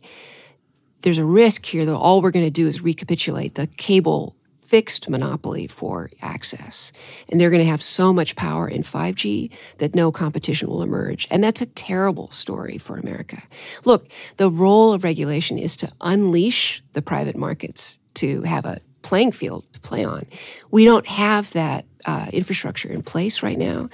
There's 1.01 1.17
a 1.17 1.25
risk 1.25 1.65
here 1.65 1.85
that 1.85 1.95
all 1.95 2.21
we're 2.21 2.31
going 2.31 2.45
to 2.45 2.51
do 2.51 2.67
is 2.67 2.81
recapitulate 2.81 3.55
the 3.55 3.67
cable 3.67 4.35
fixed 4.67 5.09
monopoly 5.09 5.65
for 5.65 6.09
access. 6.21 6.91
And 7.29 7.39
they're 7.39 7.49
going 7.49 7.63
to 7.63 7.69
have 7.69 7.81
so 7.81 8.11
much 8.11 8.35
power 8.35 8.67
in 8.67 8.81
5G 8.81 9.49
that 9.77 9.95
no 9.95 10.11
competition 10.11 10.67
will 10.67 10.81
emerge. 10.81 11.25
And 11.31 11.41
that's 11.41 11.61
a 11.61 11.65
terrible 11.65 12.29
story 12.31 12.77
for 12.77 12.97
America. 12.97 13.41
Look, 13.85 14.09
the 14.35 14.51
role 14.51 14.91
of 14.91 15.05
regulation 15.05 15.57
is 15.57 15.77
to 15.77 15.91
unleash 16.01 16.83
the 16.93 17.01
private 17.01 17.37
markets 17.37 17.97
to 18.15 18.41
have 18.41 18.65
a 18.65 18.81
playing 19.03 19.31
field 19.31 19.65
to 19.71 19.79
play 19.79 20.03
on. 20.03 20.25
We 20.69 20.83
don't 20.83 21.07
have 21.07 21.51
that 21.53 21.85
uh, 22.05 22.27
infrastructure 22.33 22.89
in 22.89 23.03
place 23.03 23.41
right 23.41 23.57
now. 23.57 23.89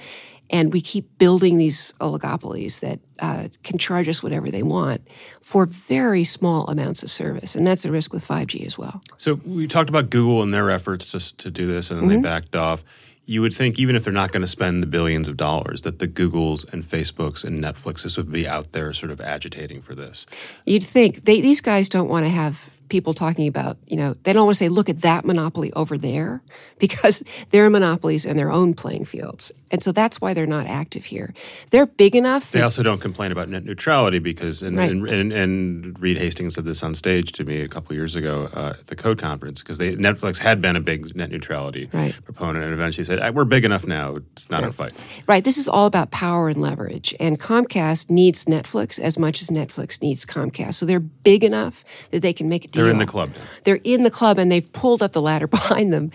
And 0.54 0.72
we 0.72 0.80
keep 0.80 1.18
building 1.18 1.58
these 1.58 1.92
oligopolies 2.00 2.78
that 2.80 3.00
uh, 3.18 3.48
can 3.64 3.76
charge 3.76 4.08
us 4.08 4.22
whatever 4.22 4.50
they 4.52 4.62
want 4.62 5.00
for 5.42 5.66
very 5.66 6.22
small 6.22 6.66
amounts 6.68 7.02
of 7.02 7.10
service. 7.10 7.56
And 7.56 7.66
that's 7.66 7.84
a 7.84 7.90
risk 7.90 8.12
with 8.12 8.26
5G 8.26 8.64
as 8.64 8.78
well. 8.78 9.00
So 9.16 9.34
we 9.44 9.66
talked 9.66 9.90
about 9.90 10.10
Google 10.10 10.42
and 10.42 10.54
their 10.54 10.70
efforts 10.70 11.10
just 11.10 11.38
to 11.40 11.50
do 11.50 11.66
this, 11.66 11.90
and 11.90 11.98
then 12.00 12.08
Mm-hmm. 12.08 12.22
they 12.22 12.28
backed 12.28 12.54
off. 12.54 12.84
You 13.26 13.40
would 13.40 13.54
think, 13.54 13.78
even 13.78 13.96
if 13.96 14.04
they're 14.04 14.12
not 14.12 14.32
going 14.32 14.42
to 14.42 14.46
spend 14.46 14.82
the 14.82 14.86
billions 14.86 15.28
of 15.28 15.36
dollars, 15.36 15.80
that 15.82 15.98
the 15.98 16.06
Googles 16.06 16.70
and 16.72 16.84
Facebooks 16.84 17.42
and 17.44 17.62
Netflixes 17.64 18.16
would 18.18 18.30
be 18.30 18.46
out 18.46 18.72
there, 18.72 18.92
sort 18.92 19.10
of 19.10 19.20
agitating 19.20 19.80
for 19.82 19.94
this. 19.94 20.26
You'd 20.66 20.84
think 20.84 21.24
they, 21.24 21.40
these 21.40 21.62
guys 21.62 21.88
don't 21.88 22.08
want 22.08 22.26
to 22.26 22.30
have 22.30 22.73
people 22.88 23.14
talking 23.14 23.48
about, 23.48 23.76
you 23.86 23.96
know, 23.96 24.14
they 24.24 24.32
don't 24.32 24.46
want 24.46 24.56
to 24.56 24.64
say, 24.64 24.68
look 24.68 24.88
at 24.88 25.00
that 25.02 25.24
monopoly 25.24 25.72
over 25.74 25.96
there, 25.98 26.42
because 26.78 27.22
they're 27.50 27.70
monopolies 27.70 28.26
in 28.26 28.36
their 28.36 28.50
own 28.50 28.74
playing 28.74 29.04
fields. 29.04 29.52
And 29.70 29.82
so 29.82 29.90
that's 29.92 30.20
why 30.20 30.34
they're 30.34 30.46
not 30.46 30.66
active 30.66 31.04
here. 31.06 31.32
They're 31.70 31.86
big 31.86 32.14
enough. 32.14 32.52
They 32.52 32.60
that- 32.60 32.64
also 32.64 32.82
don't 32.82 33.00
complain 33.00 33.32
about 33.32 33.48
net 33.48 33.64
neutrality 33.64 34.18
because, 34.18 34.62
and, 34.62 34.76
Right. 34.76 34.90
and, 34.90 35.06
and, 35.08 35.32
and 35.32 35.98
Reed 36.00 36.18
Hastings 36.18 36.54
said 36.54 36.64
this 36.64 36.82
on 36.82 36.94
stage 36.94 37.32
to 37.32 37.44
me 37.44 37.60
a 37.60 37.68
couple 37.68 37.94
years 37.96 38.14
ago 38.16 38.48
uh, 38.54 38.74
at 38.78 38.86
the 38.86 38.96
Code 38.96 39.18
Conference 39.18 39.62
because 39.62 39.78
they 39.78 39.96
Netflix 39.96 40.38
had 40.38 40.60
been 40.60 40.76
a 40.76 40.80
big 40.80 41.14
net 41.16 41.30
neutrality 41.30 41.88
Right. 41.92 42.14
proponent, 42.24 42.64
and 42.64 42.72
eventually 42.72 43.04
said, 43.04 43.18
"Ah, 43.20 43.30
"We're 43.30 43.44
big 43.44 43.64
enough 43.64 43.86
now; 43.86 44.16
it's 44.16 44.48
not 44.50 44.62
a 44.64 44.72
fight." 44.72 44.92
Right. 45.26 45.42
This 45.42 45.58
is 45.58 45.68
all 45.68 45.86
about 45.86 46.10
power 46.10 46.48
and 46.48 46.60
leverage. 46.60 47.14
And 47.18 47.38
Comcast 47.40 48.10
needs 48.10 48.44
Netflix 48.44 48.98
as 49.00 49.18
much 49.18 49.42
as 49.42 49.48
Netflix 49.48 50.00
needs 50.02 50.24
Comcast. 50.24 50.74
So 50.74 50.86
they're 50.86 51.00
big 51.00 51.42
enough 51.44 51.84
that 52.10 52.22
they 52.22 52.32
can 52.32 52.48
make 52.48 52.64
a 52.64 52.68
deal. 52.74 52.84
They're 52.84 52.92
in 52.92 52.98
the 52.98 53.06
club. 53.06 53.30
They're 53.64 53.80
in 53.82 54.02
the 54.02 54.10
club 54.10 54.38
and 54.38 54.50
they've 54.50 54.70
pulled 54.72 55.02
up 55.02 55.12
the 55.12 55.22
ladder 55.22 55.46
behind 55.58 55.92
them. 55.92 56.10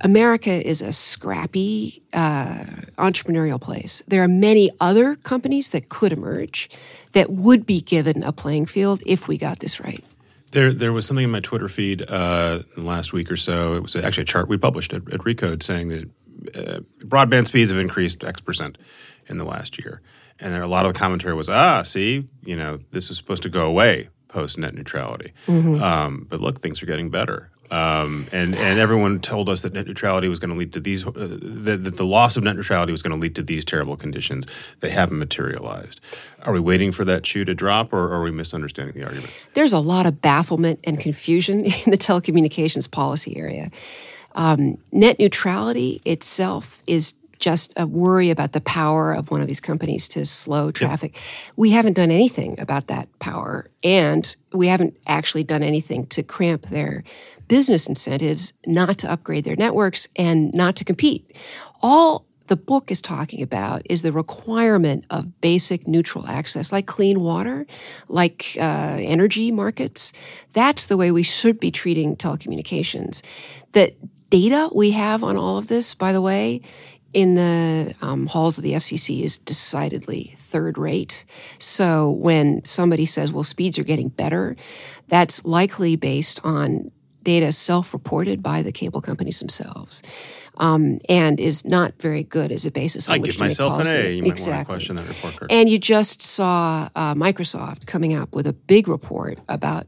America 0.00 0.50
is 0.50 0.80
a 0.80 0.92
scrappy 0.92 2.02
uh, 2.12 2.64
entrepreneurial 2.98 3.60
place. 3.60 4.02
There 4.06 4.22
are 4.22 4.28
many 4.28 4.70
other 4.80 5.16
companies 5.16 5.70
that 5.70 5.88
could 5.88 6.12
emerge 6.12 6.70
that 7.12 7.30
would 7.30 7.66
be 7.66 7.80
given 7.80 8.22
a 8.22 8.32
playing 8.32 8.66
field 8.66 9.02
if 9.06 9.28
we 9.28 9.38
got 9.38 9.58
this 9.58 9.80
right. 9.80 10.04
There, 10.52 10.72
there 10.72 10.92
was 10.92 11.06
something 11.06 11.24
in 11.24 11.30
my 11.30 11.40
Twitter 11.40 11.68
feed 11.68 12.04
uh, 12.08 12.60
last 12.76 13.12
week 13.12 13.30
or 13.30 13.36
so. 13.36 13.74
It 13.74 13.82
was 13.82 13.96
actually 13.96 14.22
a 14.22 14.26
chart 14.26 14.48
we 14.48 14.56
published 14.56 14.92
at, 14.92 15.02
at 15.12 15.20
Recode 15.20 15.62
saying 15.62 15.88
that 15.88 16.10
uh, 16.54 16.80
broadband 17.00 17.46
speeds 17.46 17.70
have 17.70 17.80
increased 17.80 18.24
X 18.24 18.40
percent 18.40 18.78
in 19.26 19.38
the 19.38 19.44
last 19.44 19.78
year, 19.78 20.00
and 20.38 20.54
there, 20.54 20.62
a 20.62 20.68
lot 20.68 20.86
of 20.86 20.94
the 20.94 20.98
commentary 20.98 21.34
was, 21.34 21.48
"Ah, 21.48 21.82
see, 21.82 22.26
you 22.44 22.56
know, 22.56 22.78
this 22.92 23.10
is 23.10 23.18
supposed 23.18 23.42
to 23.42 23.50
go 23.50 23.66
away 23.66 24.08
post 24.28 24.58
net 24.58 24.74
neutrality. 24.74 25.32
Mm-hmm. 25.46 25.82
Um, 25.82 26.26
but 26.28 26.40
look, 26.40 26.60
things 26.60 26.82
are 26.82 26.86
getting 26.86 27.10
better. 27.10 27.50
Um, 27.70 28.26
and 28.32 28.54
and 28.54 28.78
everyone 28.78 29.20
told 29.20 29.48
us 29.50 29.60
that 29.60 29.74
net 29.74 29.86
neutrality 29.86 30.28
was 30.28 30.38
going 30.38 30.52
to 30.52 30.58
lead 30.58 30.72
to 30.72 30.80
these 30.80 31.06
uh, 31.06 31.10
that, 31.14 31.84
that 31.84 31.96
the 31.96 32.06
loss 32.06 32.36
of 32.36 32.44
net 32.44 32.56
neutrality 32.56 32.92
was 32.92 33.02
going 33.02 33.14
to 33.14 33.20
lead 33.20 33.34
to 33.34 33.42
these 33.42 33.64
terrible 33.64 33.96
conditions. 33.96 34.46
They 34.80 34.88
haven't 34.88 35.18
materialized. 35.18 36.00
Are 36.44 36.52
we 36.52 36.60
waiting 36.60 36.92
for 36.92 37.04
that 37.04 37.26
shoe 37.26 37.44
to 37.44 37.54
drop, 37.54 37.92
or 37.92 38.12
are 38.12 38.22
we 38.22 38.30
misunderstanding 38.30 38.94
the 38.94 39.04
argument? 39.04 39.32
There's 39.52 39.74
a 39.74 39.80
lot 39.80 40.06
of 40.06 40.22
bafflement 40.22 40.80
and 40.84 40.98
confusion 40.98 41.64
in 41.64 41.90
the 41.90 41.98
telecommunications 41.98 42.90
policy 42.90 43.36
area. 43.36 43.70
Um, 44.34 44.78
net 44.92 45.18
neutrality 45.18 46.00
itself 46.04 46.82
is 46.86 47.14
just 47.38 47.72
a 47.76 47.86
worry 47.86 48.30
about 48.30 48.52
the 48.52 48.60
power 48.60 49.12
of 49.12 49.30
one 49.30 49.40
of 49.40 49.46
these 49.46 49.60
companies 49.60 50.08
to 50.08 50.26
slow 50.26 50.70
traffic. 50.70 51.14
Yep. 51.14 51.22
We 51.56 51.70
haven't 51.70 51.94
done 51.94 52.10
anything 52.10 52.58
about 52.60 52.88
that 52.88 53.08
power, 53.18 53.70
and 53.82 54.34
we 54.52 54.68
haven't 54.68 54.96
actually 55.06 55.44
done 55.44 55.62
anything 55.62 56.06
to 56.06 56.22
cramp 56.22 56.66
their 56.66 57.04
business 57.48 57.88
incentives 57.88 58.52
not 58.66 58.98
to 58.98 59.10
upgrade 59.10 59.44
their 59.44 59.56
networks 59.56 60.06
and 60.16 60.52
not 60.52 60.76
to 60.76 60.84
compete. 60.84 61.36
All 61.82 62.26
the 62.48 62.56
book 62.56 62.90
is 62.90 63.00
talking 63.00 63.42
about 63.42 63.82
is 63.88 64.02
the 64.02 64.12
requirement 64.12 65.06
of 65.10 65.40
basic 65.40 65.86
neutral 65.86 66.26
access, 66.26 66.72
like 66.72 66.86
clean 66.86 67.20
water, 67.20 67.66
like 68.08 68.56
uh, 68.58 68.96
energy 68.98 69.50
markets. 69.50 70.12
That's 70.54 70.86
the 70.86 70.96
way 70.96 71.10
we 71.10 71.22
should 71.22 71.60
be 71.60 71.70
treating 71.70 72.16
telecommunications. 72.16 73.22
The 73.72 73.94
data 74.30 74.70
we 74.74 74.92
have 74.92 75.22
on 75.22 75.36
all 75.36 75.58
of 75.58 75.68
this, 75.68 75.94
by 75.94 76.12
the 76.12 76.22
way, 76.22 76.62
in 77.12 77.34
the 77.34 77.94
um, 78.02 78.26
halls 78.26 78.58
of 78.58 78.64
the 78.64 78.72
FCC 78.72 79.22
is 79.22 79.38
decidedly 79.38 80.34
third 80.36 80.76
rate. 80.76 81.24
So 81.58 82.10
when 82.10 82.64
somebody 82.64 83.06
says, 83.06 83.32
well, 83.32 83.44
speeds 83.44 83.78
are 83.78 83.84
getting 83.84 84.08
better, 84.08 84.56
that's 85.08 85.44
likely 85.44 85.96
based 85.96 86.40
on 86.44 86.90
data 87.22 87.52
self 87.52 87.92
reported 87.92 88.42
by 88.42 88.62
the 88.62 88.72
cable 88.72 89.00
companies 89.00 89.40
themselves. 89.40 90.02
Um, 90.60 90.98
and 91.08 91.38
is 91.38 91.64
not 91.64 91.92
very 92.02 92.24
good 92.24 92.50
as 92.50 92.66
a 92.66 92.72
basis 92.72 93.08
on 93.08 93.14
I 93.14 93.18
which 93.18 93.28
give 93.28 93.36
to 93.36 93.40
make 93.42 93.50
myself 93.50 93.72
policy. 93.74 93.96
an 93.96 94.06
A. 94.06 94.10
You 94.10 94.22
might 94.22 94.40
want 94.40 94.58
to 94.58 94.64
question 94.64 94.96
that 94.96 95.06
report 95.06 95.36
card. 95.36 95.52
And 95.52 95.68
you 95.68 95.78
just 95.78 96.20
saw 96.20 96.88
uh, 96.96 97.14
Microsoft 97.14 97.86
coming 97.86 98.12
up 98.12 98.34
with 98.34 98.48
a 98.48 98.52
big 98.52 98.88
report 98.88 99.38
about 99.48 99.86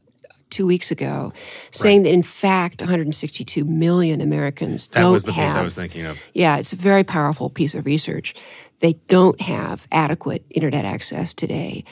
two 0.51 0.67
weeks 0.67 0.91
ago, 0.91 1.33
saying 1.71 2.01
right. 2.01 2.05
that 2.05 2.15
in 2.15 2.23
fact 2.23 2.81
162 2.81 3.65
million 3.65 4.21
Americans 4.21 4.89
that 4.89 5.01
don't 5.01 5.03
have 5.03 5.11
That 5.11 5.13
was 5.13 5.25
the 5.25 5.33
have, 5.33 5.49
piece 5.49 5.57
I 5.57 5.63
was 5.63 5.75
thinking 5.75 6.07
of. 6.07 6.23
Yeah, 6.35 6.59
it's 6.59 6.73
a 6.73 6.77
very 6.77 7.05
powerful 7.05 7.51
piece 7.51 7.75
of 7.75 7.87
research. 7.87 8.35
They 8.81 8.95
don't 9.09 9.41
have 9.41 9.87
adequate 9.93 10.45
internet 10.51 10.85
access 10.85 11.35
today. 11.35 11.85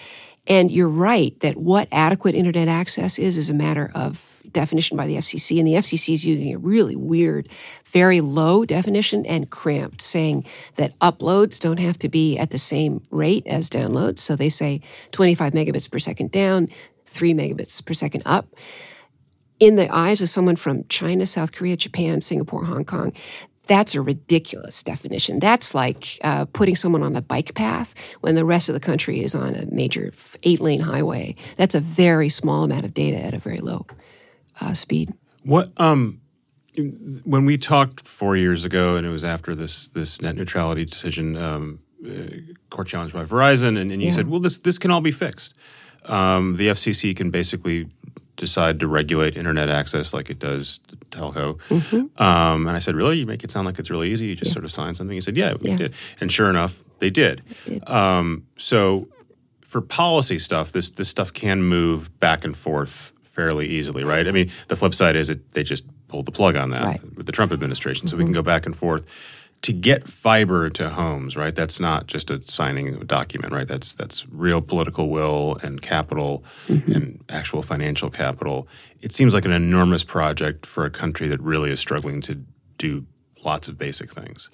And 0.46 0.70
you're 0.70 0.88
right 0.88 1.38
that 1.40 1.56
what 1.56 1.88
adequate 1.92 2.34
internet 2.34 2.68
access 2.68 3.18
is 3.18 3.36
is 3.36 3.50
a 3.50 3.54
matter 3.54 3.90
of 3.94 4.38
definition 4.52 4.96
by 4.96 5.06
the 5.06 5.16
FCC, 5.16 5.58
and 5.58 5.66
the 5.66 5.74
FCC 5.74 6.14
is 6.14 6.26
using 6.26 6.54
a 6.54 6.58
really 6.58 6.96
weird, 6.96 7.48
very 7.84 8.20
low 8.20 8.64
definition 8.64 9.26
and 9.26 9.50
cramped, 9.50 10.00
saying 10.00 10.44
that 10.76 10.98
uploads 11.00 11.60
don't 11.60 11.78
have 11.78 11.98
to 11.98 12.08
be 12.08 12.38
at 12.38 12.50
the 12.50 12.58
same 12.58 13.02
rate 13.10 13.46
as 13.46 13.68
downloads. 13.68 14.18
So 14.18 14.36
they 14.36 14.48
say 14.48 14.80
25 15.12 15.52
megabits 15.52 15.90
per 15.90 15.98
second 15.98 16.30
down, 16.30 16.68
3 17.08 17.34
megabits 17.34 17.84
per 17.84 17.94
second 17.94 18.22
up. 18.26 18.54
In 19.58 19.76
the 19.76 19.92
eyes 19.92 20.22
of 20.22 20.28
someone 20.28 20.56
from 20.56 20.84
China, 20.88 21.26
South 21.26 21.52
Korea, 21.52 21.76
Japan, 21.76 22.20
Singapore, 22.20 22.64
Hong 22.64 22.84
Kong, 22.84 23.12
that's 23.68 23.94
a 23.94 24.00
ridiculous 24.00 24.82
definition. 24.82 25.38
That's 25.38 25.74
like 25.74 26.18
uh, 26.24 26.46
putting 26.46 26.74
someone 26.74 27.02
on 27.02 27.14
a 27.14 27.22
bike 27.22 27.54
path 27.54 27.94
when 28.22 28.34
the 28.34 28.44
rest 28.44 28.68
of 28.68 28.74
the 28.74 28.80
country 28.80 29.22
is 29.22 29.34
on 29.34 29.54
a 29.54 29.66
major 29.66 30.12
eight 30.42 30.60
lane 30.60 30.80
highway. 30.80 31.36
That's 31.56 31.74
a 31.74 31.80
very 31.80 32.30
small 32.30 32.64
amount 32.64 32.86
of 32.86 32.94
data 32.94 33.18
at 33.18 33.34
a 33.34 33.38
very 33.38 33.58
low 33.58 33.86
uh, 34.60 34.74
speed. 34.74 35.12
What 35.44 35.70
um, 35.76 36.20
when 37.24 37.44
we 37.44 37.58
talked 37.58 38.06
four 38.06 38.36
years 38.36 38.64
ago, 38.64 38.96
and 38.96 39.06
it 39.06 39.10
was 39.10 39.24
after 39.24 39.54
this 39.54 39.86
this 39.88 40.22
net 40.22 40.36
neutrality 40.36 40.84
decision, 40.84 41.36
um, 41.36 41.80
uh, 42.06 42.54
court 42.70 42.88
challenged 42.88 43.14
by 43.14 43.24
Verizon, 43.24 43.78
and, 43.78 43.92
and 43.92 44.00
you 44.00 44.08
yeah. 44.08 44.14
said, 44.14 44.28
well, 44.28 44.40
this 44.40 44.58
this 44.58 44.78
can 44.78 44.90
all 44.90 45.00
be 45.00 45.10
fixed. 45.10 45.54
Um, 46.06 46.56
the 46.56 46.68
FCC 46.68 47.16
can 47.16 47.30
basically 47.30 47.88
decide 48.36 48.80
to 48.80 48.86
regulate 48.86 49.36
internet 49.36 49.68
access 49.68 50.14
like 50.14 50.30
it 50.30 50.38
does 50.38 50.80
telco. 51.10 51.58
Mm-hmm. 51.68 52.22
Um, 52.22 52.66
and 52.66 52.76
I 52.76 52.78
said, 52.78 52.94
really? 52.94 53.18
You 53.18 53.26
make 53.26 53.44
it 53.44 53.50
sound 53.50 53.66
like 53.66 53.78
it's 53.78 53.90
really 53.90 54.10
easy. 54.10 54.26
You 54.26 54.36
just 54.36 54.50
yeah. 54.50 54.54
sort 54.54 54.64
of 54.64 54.70
sign 54.70 54.94
something. 54.94 55.14
He 55.14 55.20
said, 55.20 55.36
yeah, 55.36 55.54
we 55.60 55.70
yeah. 55.70 55.76
did. 55.76 55.94
And 56.20 56.32
sure 56.32 56.48
enough, 56.48 56.82
they 57.00 57.10
did. 57.10 57.42
did. 57.64 57.88
Um, 57.88 58.46
so 58.56 59.08
for 59.62 59.80
policy 59.80 60.38
stuff, 60.38 60.72
this 60.72 60.90
this 60.90 61.08
stuff 61.08 61.32
can 61.32 61.62
move 61.62 62.18
back 62.20 62.44
and 62.44 62.56
forth 62.56 63.12
fairly 63.22 63.68
easily, 63.68 64.02
right? 64.02 64.26
I 64.26 64.30
mean, 64.30 64.50
the 64.68 64.76
flip 64.76 64.94
side 64.94 65.14
is 65.14 65.28
that 65.28 65.52
they 65.52 65.62
just 65.62 65.84
pulled 66.08 66.26
the 66.26 66.32
plug 66.32 66.56
on 66.56 66.70
that 66.70 66.84
right. 66.84 67.16
with 67.16 67.26
the 67.26 67.32
Trump 67.32 67.52
administration, 67.52 68.08
so 68.08 68.12
mm-hmm. 68.12 68.18
we 68.18 68.24
can 68.24 68.34
go 68.34 68.42
back 68.42 68.66
and 68.66 68.74
forth. 68.74 69.04
To 69.62 69.72
get 69.72 70.08
fiber 70.08 70.70
to 70.70 70.90
homes, 70.90 71.36
right? 71.36 71.54
That's 71.54 71.78
not 71.78 72.06
just 72.06 72.30
a 72.30 72.40
signing 72.44 72.94
a 72.94 73.04
document, 73.04 73.52
right? 73.52 73.68
That's 73.68 73.92
that's 73.92 74.26
real 74.28 74.62
political 74.62 75.10
will 75.10 75.58
and 75.62 75.82
capital 75.82 76.44
mm-hmm. 76.68 76.92
and 76.92 77.24
actual 77.28 77.62
financial 77.62 78.08
capital. 78.08 78.68
It 79.00 79.12
seems 79.12 79.34
like 79.34 79.44
an 79.44 79.52
enormous 79.52 80.04
project 80.04 80.64
for 80.64 80.84
a 80.84 80.90
country 80.90 81.28
that 81.28 81.40
really 81.40 81.70
is 81.70 81.80
struggling 81.80 82.20
to 82.22 82.44
do 82.78 83.06
lots 83.44 83.68
of 83.68 83.76
basic 83.76 84.10
things. 84.10 84.48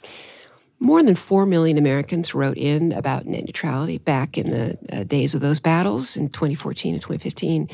More 0.81 1.03
than 1.03 1.15
4 1.15 1.47
million 1.47 1.79
Americans 1.79 2.35
wrote 2.35 2.59
in 2.59 2.93
about 2.93 3.27
net 3.27 3.45
neutrality 3.45 3.99
back 3.99 4.37
in 4.37 4.51
the 4.51 4.79
uh, 4.93 5.05
days 5.05 5.35
of 5.35 5.41
those 5.41 5.61
battles 5.61 6.17
in 6.17 6.29
2014 6.29 6.95
and 6.95 7.03
2015. 7.03 7.71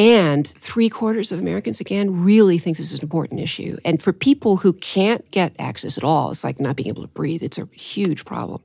And 0.00 0.48
three 0.48 0.88
quarters 0.88 1.30
of 1.30 1.38
Americans, 1.38 1.78
again, 1.78 2.24
really 2.24 2.56
think 2.56 2.78
this 2.78 2.90
is 2.90 3.00
an 3.00 3.04
important 3.04 3.38
issue. 3.38 3.76
And 3.84 4.02
for 4.02 4.14
people 4.14 4.56
who 4.56 4.72
can't 4.72 5.30
get 5.30 5.54
access 5.58 5.98
at 5.98 6.04
all, 6.04 6.30
it's 6.30 6.42
like 6.42 6.58
not 6.58 6.74
being 6.74 6.88
able 6.88 7.02
to 7.02 7.08
breathe, 7.08 7.42
it's 7.42 7.58
a 7.58 7.68
huge 7.72 8.24
problem. 8.24 8.62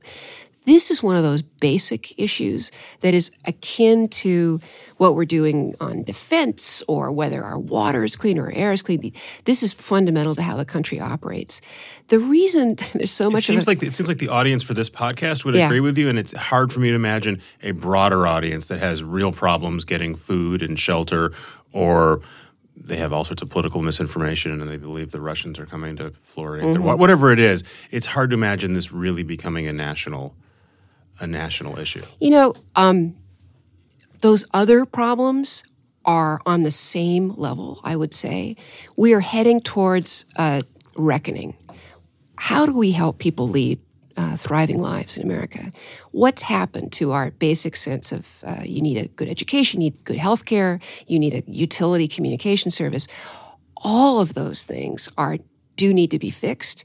This 0.66 0.90
is 0.90 1.00
one 1.00 1.16
of 1.16 1.22
those 1.22 1.42
basic 1.42 2.18
issues 2.18 2.72
that 3.00 3.14
is 3.14 3.30
akin 3.46 4.08
to 4.08 4.60
what 4.96 5.14
we're 5.14 5.24
doing 5.24 5.74
on 5.80 6.02
defense 6.02 6.82
or 6.88 7.12
whether 7.12 7.44
our 7.44 7.58
water 7.58 8.02
is 8.02 8.16
clean 8.16 8.36
or 8.36 8.46
our 8.46 8.52
air 8.52 8.72
is 8.72 8.82
clean. 8.82 9.12
This 9.44 9.62
is 9.62 9.72
fundamental 9.72 10.34
to 10.34 10.42
how 10.42 10.56
the 10.56 10.64
country 10.64 10.98
operates. 10.98 11.60
The 12.08 12.18
reason 12.18 12.74
there's 12.94 13.12
so 13.12 13.30
much 13.30 13.44
it 13.44 13.46
seems 13.46 13.66
a, 13.66 13.70
like 13.70 13.82
it 13.82 13.94
seems 13.94 14.08
like 14.08 14.18
the 14.18 14.28
audience 14.28 14.64
for 14.64 14.74
this 14.74 14.90
podcast 14.90 15.44
would 15.44 15.54
yeah. 15.54 15.66
agree 15.66 15.80
with 15.80 15.96
you, 15.96 16.08
and 16.08 16.18
it's 16.18 16.36
hard 16.36 16.72
for 16.72 16.80
me 16.80 16.90
to 16.90 16.96
imagine 16.96 17.40
a 17.62 17.70
broader 17.70 18.26
audience 18.26 18.68
that 18.68 18.80
has 18.80 19.04
real 19.04 19.30
problems 19.30 19.84
getting 19.84 20.16
food 20.16 20.62
and 20.62 20.78
shelter 20.78 21.32
or 21.72 22.20
they 22.76 22.96
have 22.96 23.12
all 23.12 23.24
sorts 23.24 23.40
of 23.40 23.48
political 23.48 23.82
misinformation 23.82 24.60
and 24.60 24.68
they 24.68 24.76
believe 24.76 25.10
the 25.10 25.20
Russians 25.20 25.58
are 25.58 25.66
coming 25.66 25.96
to 25.96 26.10
Florida. 26.20 26.66
Mm-hmm. 26.66 26.98
Whatever 26.98 27.32
it 27.32 27.38
is, 27.38 27.64
it's 27.90 28.06
hard 28.06 28.30
to 28.30 28.34
imagine 28.34 28.74
this 28.74 28.92
really 28.92 29.22
becoming 29.22 29.66
a 29.66 29.72
national 29.72 30.34
a 31.20 31.26
national 31.26 31.78
issue. 31.78 32.02
You 32.20 32.30
know, 32.30 32.54
um, 32.74 33.16
those 34.20 34.46
other 34.52 34.84
problems 34.84 35.64
are 36.04 36.40
on 36.46 36.62
the 36.62 36.70
same 36.70 37.30
level, 37.30 37.80
I 37.82 37.96
would 37.96 38.14
say. 38.14 38.56
We 38.96 39.12
are 39.12 39.20
heading 39.20 39.60
towards 39.60 40.24
a 40.36 40.62
reckoning. 40.96 41.56
How 42.36 42.66
do 42.66 42.76
we 42.76 42.92
help 42.92 43.18
people 43.18 43.48
lead 43.48 43.80
uh, 44.16 44.36
thriving 44.36 44.78
lives 44.78 45.16
in 45.16 45.22
America? 45.22 45.72
What's 46.12 46.42
happened 46.42 46.92
to 46.92 47.12
our 47.12 47.30
basic 47.32 47.76
sense 47.76 48.12
of 48.12 48.42
uh, 48.46 48.62
you 48.64 48.80
need 48.80 48.98
a 48.98 49.08
good 49.08 49.28
education, 49.28 49.80
you 49.80 49.90
need 49.90 50.04
good 50.04 50.16
health 50.16 50.44
care, 50.44 50.80
you 51.06 51.18
need 51.18 51.34
a 51.34 51.42
utility 51.50 52.08
communication 52.08 52.70
service? 52.70 53.08
All 53.76 54.20
of 54.20 54.34
those 54.34 54.64
things 54.64 55.08
are 55.18 55.38
do 55.76 55.92
need 55.92 56.10
to 56.10 56.18
be 56.18 56.30
fixed. 56.30 56.84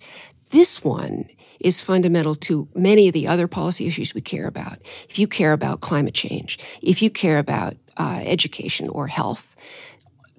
This 0.52 0.84
one 0.84 1.30
is 1.64 1.82
fundamental 1.82 2.36
to 2.36 2.68
many 2.76 3.08
of 3.08 3.14
the 3.14 3.28
other 3.28 3.48
policy 3.48 3.88
issues 3.88 4.14
we 4.14 4.22
care 4.22 4.48
about. 4.48 4.78
If 5.10 5.20
you 5.20 5.28
care 5.28 5.54
about 5.54 5.82
climate 5.82 6.14
change, 6.14 6.60
if 6.82 7.02
you 7.02 7.10
care 7.10 7.40
about 7.40 7.76
uh, 7.98 8.22
education 8.26 8.90
or 8.90 9.08
health, 9.08 9.56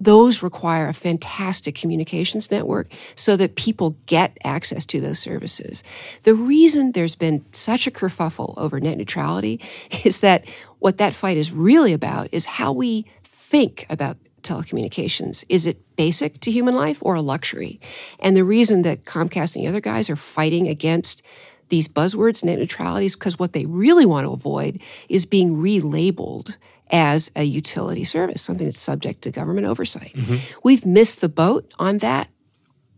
those 0.02 0.42
require 0.42 0.88
a 0.88 0.92
fantastic 0.92 1.76
communications 1.76 2.50
network 2.50 2.90
so 3.14 3.36
that 3.36 3.54
people 3.54 3.96
get 4.06 4.36
access 4.42 4.84
to 4.86 5.00
those 5.00 5.20
services. 5.20 5.84
The 6.24 6.34
reason 6.34 6.92
there's 6.92 7.14
been 7.14 7.44
such 7.52 7.86
a 7.86 7.92
kerfuffle 7.92 8.54
over 8.56 8.80
net 8.80 8.98
neutrality 8.98 9.60
is 10.04 10.20
that 10.20 10.44
what 10.80 10.98
that 10.98 11.14
fight 11.14 11.36
is 11.36 11.52
really 11.52 11.92
about 11.92 12.28
is 12.32 12.46
how 12.46 12.72
we 12.72 13.06
think 13.22 13.86
about 13.88 14.16
telecommunications. 14.42 15.44
Is 15.48 15.66
it 15.66 15.96
basic 15.96 16.40
to 16.40 16.50
human 16.50 16.74
life 16.74 16.98
or 17.02 17.14
a 17.14 17.22
luxury? 17.22 17.80
And 18.20 18.36
the 18.36 18.44
reason 18.44 18.82
that 18.82 19.04
Comcast 19.04 19.56
and 19.56 19.64
the 19.64 19.68
other 19.68 19.80
guys 19.80 20.10
are 20.10 20.16
fighting 20.16 20.68
against 20.68 21.22
these 21.68 21.88
buzzwords, 21.88 22.44
net 22.44 22.58
neutrality, 22.58 23.06
is 23.06 23.16
because 23.16 23.38
what 23.38 23.54
they 23.54 23.64
really 23.64 24.04
want 24.04 24.26
to 24.26 24.32
avoid 24.32 24.80
is 25.08 25.24
being 25.24 25.56
relabeled 25.56 26.56
as 26.90 27.32
a 27.34 27.44
utility 27.44 28.04
service, 28.04 28.42
something 28.42 28.66
that's 28.66 28.80
subject 28.80 29.22
to 29.22 29.30
government 29.30 29.66
oversight. 29.66 30.12
Mm-hmm. 30.14 30.58
We've 30.62 30.84
missed 30.84 31.22
the 31.22 31.30
boat 31.30 31.72
on 31.78 31.98
that 31.98 32.28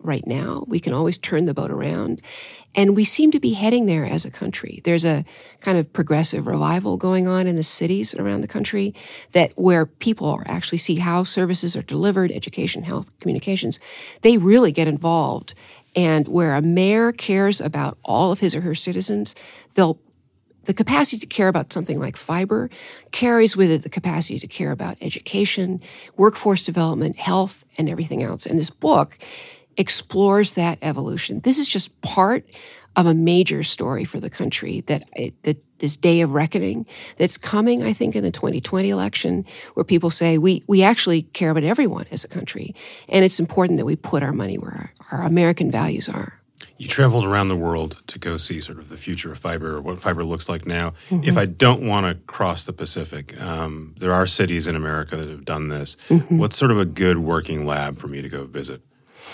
right 0.05 0.27
now. 0.27 0.65
We 0.69 0.81
can 0.81 0.93
always 0.93 1.19
turn 1.19 1.45
the 1.45 1.55
boat 1.55 1.71
around. 1.71 2.21
And 2.75 2.97
we 2.97 3.05
seem 3.05 3.31
to 3.31 3.41
be 3.41 3.53
heading 3.53 3.87
there 3.87 4.05
as 4.05 4.25
a 4.25 4.31
country. 4.31 4.81
There's 4.85 5.05
a 5.05 5.23
kind 5.61 5.79
of 5.79 5.93
progressive 5.93 6.47
revival 6.47 6.97
going 6.97 7.29
on 7.29 7.47
in 7.47 7.57
the 7.57 7.63
cities 7.63 8.13
and 8.13 8.25
around 8.25 8.41
the 8.41 8.49
country 8.49 8.95
that 9.33 9.53
where 9.57 9.87
people 9.87 10.43
actually 10.47 10.79
see 10.79 10.97
how 10.97 11.23
services 11.23 11.77
are 11.77 11.83
delivered, 11.83 12.33
education, 12.33 12.83
health, 12.83 13.19
communications. 13.21 13.79
They 14.23 14.39
really 14.39 14.73
get 14.73 14.89
involved. 14.89 15.55
And 15.97 16.27
where 16.27 16.55
a 16.55 16.63
mayor 16.63 17.13
cares 17.13 17.61
about 17.61 17.97
all 18.03 18.33
of 18.33 18.41
his 18.41 18.57
or 18.57 18.63
her 18.63 18.75
citizens, 18.75 19.35
they'll 19.75 20.01
the 20.65 20.75
capacity 20.75 21.19
to 21.19 21.27
care 21.27 21.49
about 21.49 21.73
something 21.73 21.99
like 21.99 22.17
fiber 22.17 22.71
carries 23.13 23.57
with 23.57 23.71
it 23.71 23.83
the 23.83 23.91
capacity 23.91 24.39
to 24.39 24.47
care 24.47 24.71
about 24.71 24.97
education, 25.03 25.81
workforce 26.17 26.63
development, 26.63 27.17
health, 27.17 27.65
and 27.77 27.89
everything 27.89 28.23
else. 28.23 28.47
And 28.47 28.59
this 28.59 28.71
book 28.71 29.19
explores 29.77 30.55
that 30.55 30.79
evolution. 30.83 31.41
This 31.41 31.59
is 31.59 31.69
just 31.69 32.01
part 32.03 32.47
of 32.97 33.07
a 33.07 33.15
major 33.15 33.63
story 33.63 34.05
for 34.05 34.21
the 34.21 34.31
country 34.31 34.83
that, 34.83 35.05
that 35.43 35.63
this 35.79 35.97
day 35.97 36.21
of 36.21 36.33
reckoning 36.33 36.87
that's 37.17 37.37
coming, 37.37 37.83
I 37.83 37.93
think, 37.93 38.15
in 38.15 38.23
the 38.23 38.31
2020 38.31 38.89
election, 38.89 39.45
where 39.75 39.85
people 39.85 40.11
say 40.11 40.39
we, 40.39 40.63
we 40.69 40.83
actually 40.83 41.23
care 41.23 41.51
about 41.51 41.65
everyone 41.65 42.07
as 42.11 42.25
a 42.25 42.29
country. 42.29 42.75
And 43.09 43.25
it's 43.25 43.41
important 43.41 43.79
that 43.79 43.85
we 43.85 43.97
put 43.97 44.23
our 44.23 44.33
money 44.33 44.59
where 44.59 44.93
our, 45.11 45.19
our 45.19 45.27
American 45.27 45.71
values 45.71 46.09
are. 46.09 46.41
You 46.77 46.89
traveled 46.89 47.25
around 47.25 47.49
the 47.49 47.57
world 47.57 47.99
to 48.09 48.19
go 48.19 48.37
see 48.37 48.61
sort 48.61 48.79
of 48.79 48.89
the 48.89 48.97
future 48.97 49.31
of 49.31 49.39
fiber 49.39 49.77
or 49.77 49.81
what 49.81 49.99
fiber 50.01 50.25
looks 50.25 50.49
like 50.49 50.67
now. 50.67 50.95
Mm-hmm. 51.09 51.25
If 51.25 51.37
I 51.37 51.47
don't 51.47 51.87
want 51.87 52.07
to 52.07 52.15
cross 52.27 52.65
the 52.65 52.73
Pacific, 52.73 53.41
um, 53.41 53.95
there 53.99 54.13
are 54.13 54.27
cities 54.27 54.67
in 54.67 54.75
America 54.75 55.17
that 55.17 55.29
have 55.29 55.45
done 55.45 55.69
this. 55.69 55.97
Mm-hmm. 56.09 56.39
What's 56.39 56.57
sort 56.57 56.71
of 56.71 56.79
a 56.79 56.85
good 56.85 57.19
working 57.19 57.67
lab 57.67 57.97
for 57.97 58.09
me 58.09 58.23
to 58.23 58.29
go 58.29 58.45
visit? 58.45 58.83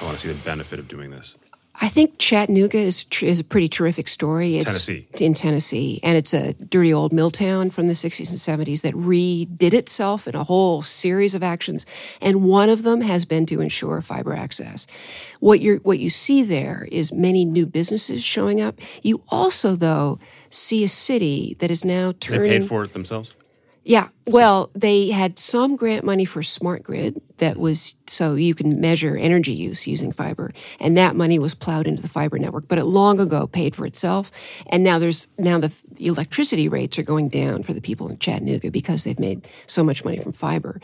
I 0.00 0.04
want 0.04 0.18
to 0.18 0.28
see 0.28 0.32
the 0.32 0.44
benefit 0.44 0.78
of 0.78 0.88
doing 0.88 1.10
this. 1.10 1.36
I 1.82 1.88
think 1.88 2.18
Chattanooga 2.18 2.76
is 2.76 3.04
tr- 3.04 3.24
is 3.24 3.40
a 3.40 3.44
pretty 3.44 3.68
terrific 3.68 4.06
story. 4.06 4.56
It's, 4.56 4.76
it's 4.76 4.86
Tennessee. 4.86 5.24
in 5.24 5.32
Tennessee, 5.34 6.00
and 6.02 6.16
it's 6.16 6.34
a 6.34 6.52
dirty 6.52 6.92
old 6.92 7.10
mill 7.10 7.30
town 7.30 7.70
from 7.70 7.86
the 7.86 7.94
60s 7.94 8.28
and 8.28 8.66
70s 8.66 8.82
that 8.82 8.92
redid 8.92 9.72
itself 9.72 10.28
in 10.28 10.34
a 10.34 10.44
whole 10.44 10.82
series 10.82 11.34
of 11.34 11.42
actions, 11.42 11.86
and 12.20 12.44
one 12.44 12.68
of 12.68 12.82
them 12.82 13.00
has 13.00 13.24
been 13.24 13.46
to 13.46 13.62
ensure 13.62 14.02
fiber 14.02 14.34
access. 14.34 14.86
What 15.40 15.60
you 15.60 15.80
what 15.82 15.98
you 15.98 16.10
see 16.10 16.42
there 16.42 16.86
is 16.92 17.12
many 17.12 17.46
new 17.46 17.64
businesses 17.64 18.22
showing 18.22 18.60
up. 18.60 18.78
You 19.02 19.22
also, 19.30 19.74
though, 19.74 20.18
see 20.50 20.84
a 20.84 20.88
city 20.88 21.56
that 21.60 21.70
is 21.70 21.82
now 21.82 22.12
turning. 22.20 22.42
They 22.42 22.58
paid 22.58 22.68
for 22.68 22.84
it 22.84 22.92
themselves. 22.92 23.32
Yeah. 23.84 24.08
Well, 24.26 24.70
they 24.74 25.10
had 25.10 25.38
some 25.38 25.74
grant 25.74 26.04
money 26.04 26.24
for 26.24 26.42
smart 26.42 26.82
grid 26.82 27.20
that 27.38 27.56
was 27.56 27.96
so 28.06 28.34
you 28.34 28.54
can 28.54 28.80
measure 28.80 29.16
energy 29.16 29.52
use 29.52 29.86
using 29.86 30.12
fiber. 30.12 30.52
And 30.78 30.96
that 30.96 31.16
money 31.16 31.38
was 31.38 31.54
plowed 31.54 31.86
into 31.86 32.02
the 32.02 32.08
fiber 32.08 32.38
network, 32.38 32.68
but 32.68 32.78
it 32.78 32.84
long 32.84 33.18
ago 33.18 33.46
paid 33.46 33.74
for 33.74 33.86
itself. 33.86 34.30
And 34.66 34.84
now 34.84 34.98
there's 34.98 35.28
now 35.38 35.58
the, 35.58 35.74
the 35.92 36.06
electricity 36.06 36.68
rates 36.68 36.98
are 36.98 37.02
going 37.02 37.28
down 37.28 37.62
for 37.62 37.72
the 37.72 37.80
people 37.80 38.08
in 38.08 38.18
Chattanooga 38.18 38.70
because 38.70 39.04
they've 39.04 39.18
made 39.18 39.48
so 39.66 39.82
much 39.82 40.04
money 40.04 40.18
from 40.18 40.32
fiber. 40.32 40.80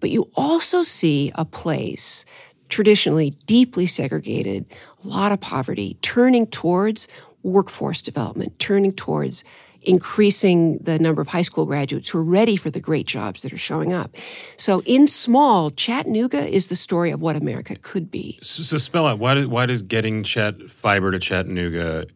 But 0.00 0.10
you 0.10 0.30
also 0.36 0.82
see 0.82 1.32
a 1.34 1.44
place 1.44 2.24
traditionally 2.68 3.30
deeply 3.46 3.86
segregated, 3.86 4.66
a 5.04 5.06
lot 5.06 5.32
of 5.32 5.40
poverty, 5.40 5.98
turning 6.00 6.46
towards 6.46 7.08
workforce 7.42 8.00
development, 8.00 8.58
turning 8.58 8.92
towards 8.92 9.44
increasing 9.86 10.78
the 10.78 10.98
number 10.98 11.22
of 11.22 11.28
high 11.28 11.42
school 11.42 11.64
graduates 11.64 12.10
who 12.10 12.18
are 12.18 12.24
ready 12.24 12.56
for 12.56 12.70
the 12.70 12.80
great 12.80 13.06
jobs 13.06 13.42
that 13.42 13.52
are 13.52 13.58
showing 13.58 13.92
up. 13.92 14.14
So, 14.56 14.82
in 14.84 15.06
small, 15.06 15.70
Chattanooga 15.70 16.46
is 16.46 16.66
the 16.66 16.76
story 16.76 17.10
of 17.10 17.20
what 17.20 17.36
America 17.36 17.76
could 17.80 18.10
be. 18.10 18.38
So, 18.42 18.62
so 18.62 18.78
spell 18.78 19.06
out 19.06 19.18
why 19.18 19.34
does 19.34 19.46
why 19.46 19.66
does 19.66 19.82
getting 19.82 20.22
chat 20.24 20.68
fiber 20.68 21.10
to 21.12 21.18
Chattanooga 21.18 22.06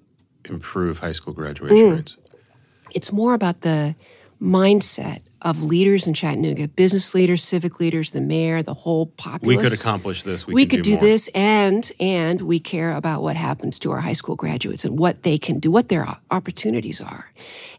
improve 0.46 0.98
high 0.98 1.12
school 1.12 1.33
graduation 1.33 1.76
mm. 1.76 1.96
rates? 1.96 2.16
It's 2.94 3.12
more 3.12 3.35
about 3.35 3.61
the 3.61 3.94
mindset 4.42 5.22
of 5.42 5.62
leaders 5.62 6.07
in 6.07 6.14
Chattanooga, 6.14 6.68
business 6.68 7.14
leaders, 7.14 7.42
civic 7.42 7.81
leaders, 7.81 8.11
the 8.11 8.20
mayor, 8.20 8.62
the 8.62 8.74
whole 8.74 9.07
populace. 9.07 9.57
We 9.57 9.62
could 9.62 9.72
accomplish 9.72 10.22
this. 10.22 10.46
We, 10.46 10.55
we 10.55 10.66
could 10.66 10.83
do, 10.83 10.96
do 10.96 11.00
this, 11.00 11.29
and 11.29 11.90
and 11.98 12.40
we 12.40 12.61
care 12.61 12.92
about 12.92 13.22
what 13.22 13.37
happens 13.37 13.79
to 13.81 13.90
our 13.92 14.00
high 14.00 14.12
school 14.12 14.37
graduates 14.37 14.85
and 14.85 14.98
what 14.98 15.22
they 15.22 15.38
can 15.38 15.59
do, 15.59 15.70
what 15.70 15.88
their 15.88 16.07
opportunities 16.31 17.00
are, 17.00 17.33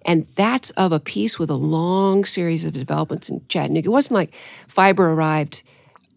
and 0.06 0.26
that's 0.36 0.72
of 0.72 0.92
a 0.92 1.00
piece 1.00 1.38
with 1.38 1.50
a 1.50 1.56
long 1.56 2.26
series 2.26 2.66
of 2.66 2.74
developments 2.74 3.30
in 3.30 3.46
Chattanooga. 3.48 3.88
It 3.88 3.92
wasn't 3.92 4.14
like 4.14 4.34
fiber 4.68 5.12
arrived 5.12 5.64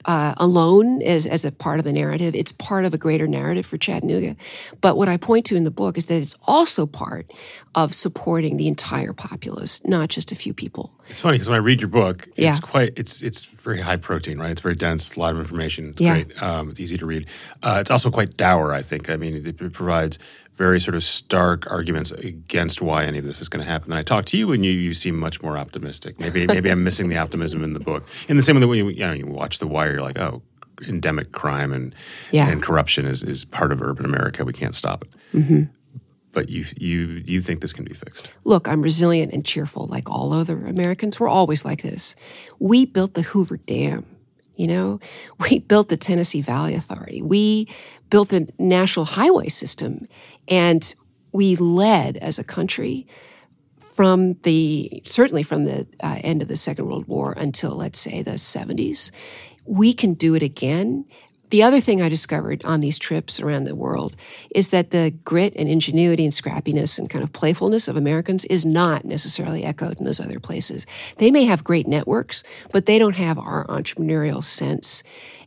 uh, 0.04 0.34
alone 0.36 1.02
as, 1.02 1.26
as 1.26 1.44
a 1.44 1.52
part 1.52 1.78
of 1.78 1.84
the 1.84 1.92
narrative. 1.92 2.34
It's 2.34 2.52
part 2.52 2.84
of 2.84 2.94
a 2.94 2.98
greater 2.98 3.26
narrative 3.26 3.66
for 3.66 3.78
Chattanooga. 3.78 4.36
But 4.80 4.96
what 4.96 5.08
I 5.08 5.16
point 5.16 5.46
to 5.46 5.56
in 5.56 5.64
the 5.64 5.70
book 5.70 5.96
is 5.98 6.06
that 6.06 6.20
it's 6.20 6.36
also 6.46 6.86
part 6.86 7.30
of 7.74 7.94
supporting 7.94 8.56
the 8.56 8.68
entire 8.68 9.12
populace, 9.12 9.84
not 9.84 10.08
just 10.08 10.30
a 10.30 10.34
few 10.34 10.54
people. 10.54 10.92
It's 11.08 11.20
funny 11.20 11.34
because 11.34 11.48
when 11.48 11.56
I 11.56 11.62
read 11.62 11.80
your 11.80 11.88
book, 11.88 12.28
it's 12.28 12.38
yeah. 12.38 12.58
quite 12.58 12.92
it's 12.96 13.22
it's 13.22 13.44
very 13.44 13.80
high 13.80 13.96
protein, 13.96 14.38
right? 14.38 14.50
It's 14.50 14.60
very 14.60 14.74
dense, 14.74 15.16
a 15.16 15.20
lot 15.20 15.32
of 15.32 15.38
information. 15.38 15.90
It's 15.90 16.00
yeah. 16.00 16.22
great. 16.22 16.42
Um, 16.42 16.70
it's 16.70 16.80
easy 16.80 16.96
to 16.98 17.06
read. 17.06 17.26
Uh, 17.62 17.78
it's 17.80 17.90
also 17.90 18.10
quite 18.10 18.36
dour, 18.36 18.72
I 18.72 18.82
think. 18.82 19.10
I 19.10 19.16
mean, 19.16 19.34
it, 19.34 19.60
it 19.60 19.72
provides 19.72 20.18
very 20.56 20.78
sort 20.78 20.94
of 20.94 21.02
stark 21.02 21.68
arguments 21.70 22.12
against 22.12 22.80
why 22.80 23.04
any 23.04 23.18
of 23.18 23.24
this 23.24 23.40
is 23.40 23.48
going 23.48 23.64
to 23.64 23.68
happen. 23.68 23.90
And 23.90 23.98
I 23.98 24.02
talk 24.02 24.24
to 24.26 24.38
you, 24.38 24.52
and 24.52 24.64
you 24.64 24.72
you 24.72 24.94
seem 24.94 25.18
much 25.18 25.42
more 25.42 25.58
optimistic. 25.58 26.20
Maybe 26.20 26.46
maybe 26.46 26.70
I'm 26.70 26.84
missing 26.84 27.08
the 27.08 27.18
optimism 27.18 27.64
in 27.64 27.74
the 27.74 27.80
book. 27.80 28.04
In 28.28 28.36
the 28.36 28.42
same 28.42 28.56
way 28.56 28.60
that 28.60 28.68
when 28.68 28.78
you, 28.78 28.88
you 28.88 29.06
know 29.06 29.12
you 29.12 29.26
watch 29.26 29.58
The 29.58 29.66
Wire, 29.66 29.93
you're 29.94 30.02
like, 30.02 30.18
oh, 30.18 30.42
endemic 30.86 31.32
crime 31.32 31.72
and 31.72 31.94
yeah. 32.30 32.48
and 32.48 32.62
corruption 32.62 33.06
is 33.06 33.22
is 33.22 33.44
part 33.44 33.72
of 33.72 33.80
urban 33.82 34.04
America. 34.04 34.44
We 34.44 34.52
can't 34.52 34.74
stop 34.74 35.04
it. 35.04 35.10
Mm-hmm. 35.36 35.62
But 36.32 36.48
you 36.48 36.64
you 36.76 37.22
you 37.24 37.40
think 37.40 37.60
this 37.60 37.72
can 37.72 37.84
be 37.84 37.94
fixed? 37.94 38.28
Look, 38.44 38.68
I'm 38.68 38.82
resilient 38.82 39.32
and 39.32 39.44
cheerful, 39.44 39.86
like 39.86 40.10
all 40.10 40.32
other 40.32 40.66
Americans. 40.66 41.20
We're 41.20 41.28
always 41.28 41.64
like 41.64 41.82
this. 41.82 42.16
We 42.58 42.86
built 42.86 43.14
the 43.14 43.22
Hoover 43.22 43.56
Dam. 43.56 44.06
You 44.56 44.66
know, 44.68 45.00
we 45.50 45.60
built 45.60 45.88
the 45.88 45.96
Tennessee 45.96 46.40
Valley 46.40 46.74
Authority. 46.74 47.22
We 47.22 47.68
built 48.10 48.28
the 48.28 48.48
national 48.58 49.06
highway 49.06 49.48
system. 49.48 50.06
And 50.46 50.94
we 51.32 51.56
led 51.56 52.16
as 52.18 52.38
a 52.38 52.44
country 52.44 53.08
from 53.94 54.34
the 54.44 55.02
certainly 55.04 55.42
from 55.42 55.64
the 55.64 55.86
uh, 56.00 56.18
end 56.22 56.40
of 56.40 56.46
the 56.46 56.56
Second 56.56 56.86
World 56.86 57.08
War 57.08 57.34
until 57.36 57.72
let's 57.72 57.98
say 57.98 58.22
the 58.22 58.32
70s. 58.32 59.10
We 59.64 59.92
can 59.92 60.14
do 60.14 60.34
it 60.34 60.42
again. 60.42 61.04
The 61.50 61.62
other 61.62 61.80
thing 61.80 62.02
I 62.02 62.08
discovered 62.08 62.64
on 62.64 62.80
these 62.80 62.98
trips 62.98 63.38
around 63.38 63.64
the 63.64 63.76
world 63.76 64.16
is 64.54 64.70
that 64.70 64.90
the 64.90 65.14
grit 65.24 65.54
and 65.56 65.68
ingenuity 65.68 66.24
and 66.24 66.32
scrappiness 66.32 66.98
and 66.98 67.08
kind 67.08 67.22
of 67.22 67.32
playfulness 67.32 67.86
of 67.86 67.96
Americans 67.96 68.44
is 68.46 68.66
not 68.66 69.04
necessarily 69.04 69.64
echoed 69.64 69.98
in 69.98 70.04
those 70.04 70.18
other 70.18 70.40
places. 70.40 70.84
They 71.18 71.30
may 71.30 71.44
have 71.44 71.62
great 71.62 71.86
networks, 71.86 72.42
but 72.72 72.86
they 72.86 72.98
don't 72.98 73.14
have 73.16 73.38
our 73.38 73.66
entrepreneurial 73.68 74.42
sense. 74.42 75.04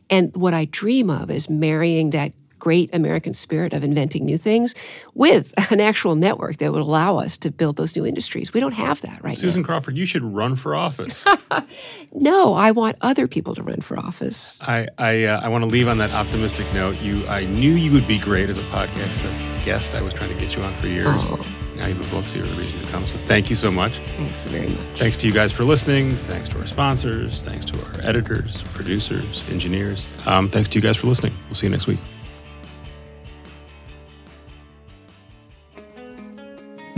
And 0.08 0.34
what 0.34 0.54
I 0.54 0.64
dream 0.64 1.10
of 1.10 1.30
is 1.30 1.50
marrying 1.50 2.10
that 2.10 2.32
great 2.58 2.94
American 2.94 3.34
spirit 3.34 3.72
of 3.72 3.84
inventing 3.84 4.24
new 4.24 4.38
things 4.38 4.74
with 5.14 5.52
an 5.70 5.80
actual 5.80 6.14
network 6.14 6.58
that 6.58 6.72
would 6.72 6.80
allow 6.80 7.18
us 7.18 7.36
to 7.38 7.50
build 7.50 7.76
those 7.76 7.94
new 7.96 8.06
industries. 8.06 8.52
We 8.52 8.60
don't 8.60 8.72
have 8.72 9.00
that 9.02 9.22
right 9.22 9.36
Susan 9.36 9.62
now. 9.62 9.66
Crawford, 9.66 9.96
you 9.96 10.06
should 10.06 10.22
run 10.22 10.56
for 10.56 10.74
office. 10.74 11.24
no, 12.12 12.54
I 12.54 12.70
want 12.70 12.96
other 13.00 13.26
people 13.26 13.54
to 13.54 13.62
run 13.62 13.80
for 13.80 13.98
office. 13.98 14.58
I 14.62 14.88
I, 14.98 15.24
uh, 15.24 15.40
I 15.40 15.48
want 15.48 15.62
to 15.62 15.70
leave 15.70 15.88
on 15.88 15.98
that 15.98 16.12
optimistic 16.12 16.72
note. 16.74 17.00
You, 17.00 17.26
I 17.26 17.44
knew 17.44 17.72
you 17.72 17.92
would 17.92 18.08
be 18.08 18.18
great 18.18 18.50
as 18.50 18.58
a 18.58 18.62
podcast 18.64 19.24
as 19.24 19.40
a 19.40 19.64
guest. 19.64 19.94
I 19.94 20.02
was 20.02 20.14
trying 20.14 20.30
to 20.30 20.36
get 20.36 20.56
you 20.56 20.62
on 20.62 20.74
for 20.76 20.86
years. 20.86 21.06
Oh. 21.08 21.44
Now 21.78 21.86
you 21.86 21.94
have 21.94 22.12
a 22.12 22.16
book, 22.16 22.26
so 22.26 22.38
you're 22.38 22.46
a 22.46 22.50
reason 22.50 22.80
to 22.80 22.86
come. 22.88 23.06
So 23.06 23.16
thank 23.16 23.50
you 23.50 23.56
so 23.56 23.70
much. 23.70 23.98
Thank 23.98 24.44
you 24.44 24.50
very 24.50 24.68
much. 24.68 24.98
Thanks 24.98 25.16
to 25.18 25.28
you 25.28 25.32
guys 25.32 25.52
for 25.52 25.62
listening. 25.62 26.10
Thanks 26.12 26.48
to 26.48 26.58
our 26.58 26.66
sponsors. 26.66 27.40
Thanks 27.42 27.64
to 27.66 27.80
our 27.84 28.00
editors, 28.02 28.62
producers, 28.74 29.48
engineers. 29.48 30.08
Um, 30.26 30.48
thanks 30.48 30.68
to 30.70 30.78
you 30.78 30.82
guys 30.82 30.96
for 30.96 31.06
listening. 31.06 31.36
We'll 31.46 31.54
see 31.54 31.66
you 31.66 31.70
next 31.70 31.86
week. 31.86 32.00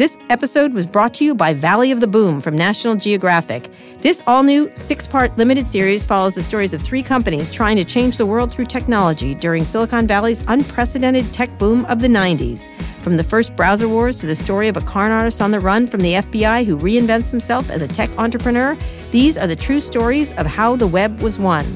This 0.00 0.16
episode 0.30 0.72
was 0.72 0.86
brought 0.86 1.12
to 1.16 1.26
you 1.26 1.34
by 1.34 1.52
Valley 1.52 1.92
of 1.92 2.00
the 2.00 2.06
Boom 2.06 2.40
from 2.40 2.56
National 2.56 2.94
Geographic. 2.94 3.68
This 3.98 4.22
all 4.26 4.42
new 4.42 4.70
six 4.74 5.06
part 5.06 5.36
limited 5.36 5.66
series 5.66 6.06
follows 6.06 6.34
the 6.34 6.40
stories 6.40 6.72
of 6.72 6.80
three 6.80 7.02
companies 7.02 7.50
trying 7.50 7.76
to 7.76 7.84
change 7.84 8.16
the 8.16 8.24
world 8.24 8.50
through 8.50 8.64
technology 8.64 9.34
during 9.34 9.62
Silicon 9.62 10.06
Valley's 10.06 10.42
unprecedented 10.48 11.30
tech 11.34 11.50
boom 11.58 11.84
of 11.84 12.00
the 12.00 12.08
90s. 12.08 12.74
From 13.02 13.18
the 13.18 13.22
first 13.22 13.54
browser 13.56 13.90
wars 13.90 14.16
to 14.20 14.26
the 14.26 14.34
story 14.34 14.68
of 14.68 14.78
a 14.78 14.80
con 14.80 15.10
artist 15.10 15.42
on 15.42 15.50
the 15.50 15.60
run 15.60 15.86
from 15.86 16.00
the 16.00 16.14
FBI 16.14 16.64
who 16.64 16.78
reinvents 16.78 17.30
himself 17.30 17.68
as 17.68 17.82
a 17.82 17.86
tech 17.86 18.08
entrepreneur, 18.18 18.78
these 19.10 19.36
are 19.36 19.46
the 19.46 19.54
true 19.54 19.80
stories 19.80 20.32
of 20.38 20.46
how 20.46 20.76
the 20.76 20.86
web 20.86 21.20
was 21.20 21.38
won. 21.38 21.66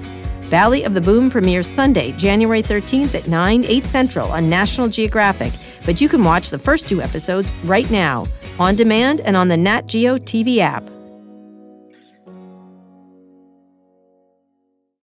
Valley 0.55 0.85
of 0.85 0.95
the 0.95 1.01
Boom 1.01 1.31
premieres 1.31 1.67
Sunday, 1.67 2.13
January 2.13 2.63
13th 2.63 3.17
at 3.17 3.27
9, 3.27 3.65
8 3.65 3.85
Central 3.85 4.31
on 4.31 4.49
National 4.49 4.87
Geographic 4.87 5.53
but 5.85 6.01
you 6.01 6.09
can 6.09 6.23
watch 6.23 6.51
the 6.51 6.59
first 6.59 6.89
two 6.89 7.03
episodes 7.03 7.53
right 7.65 7.91
now, 7.91 8.25
on 8.59 8.75
demand 8.75 9.21
and 9.21 9.37
on 9.37 9.49
the 9.49 9.57
Nat 9.57 9.87
Geo 9.87 10.17
TV 10.17 10.59
app. 10.59 10.94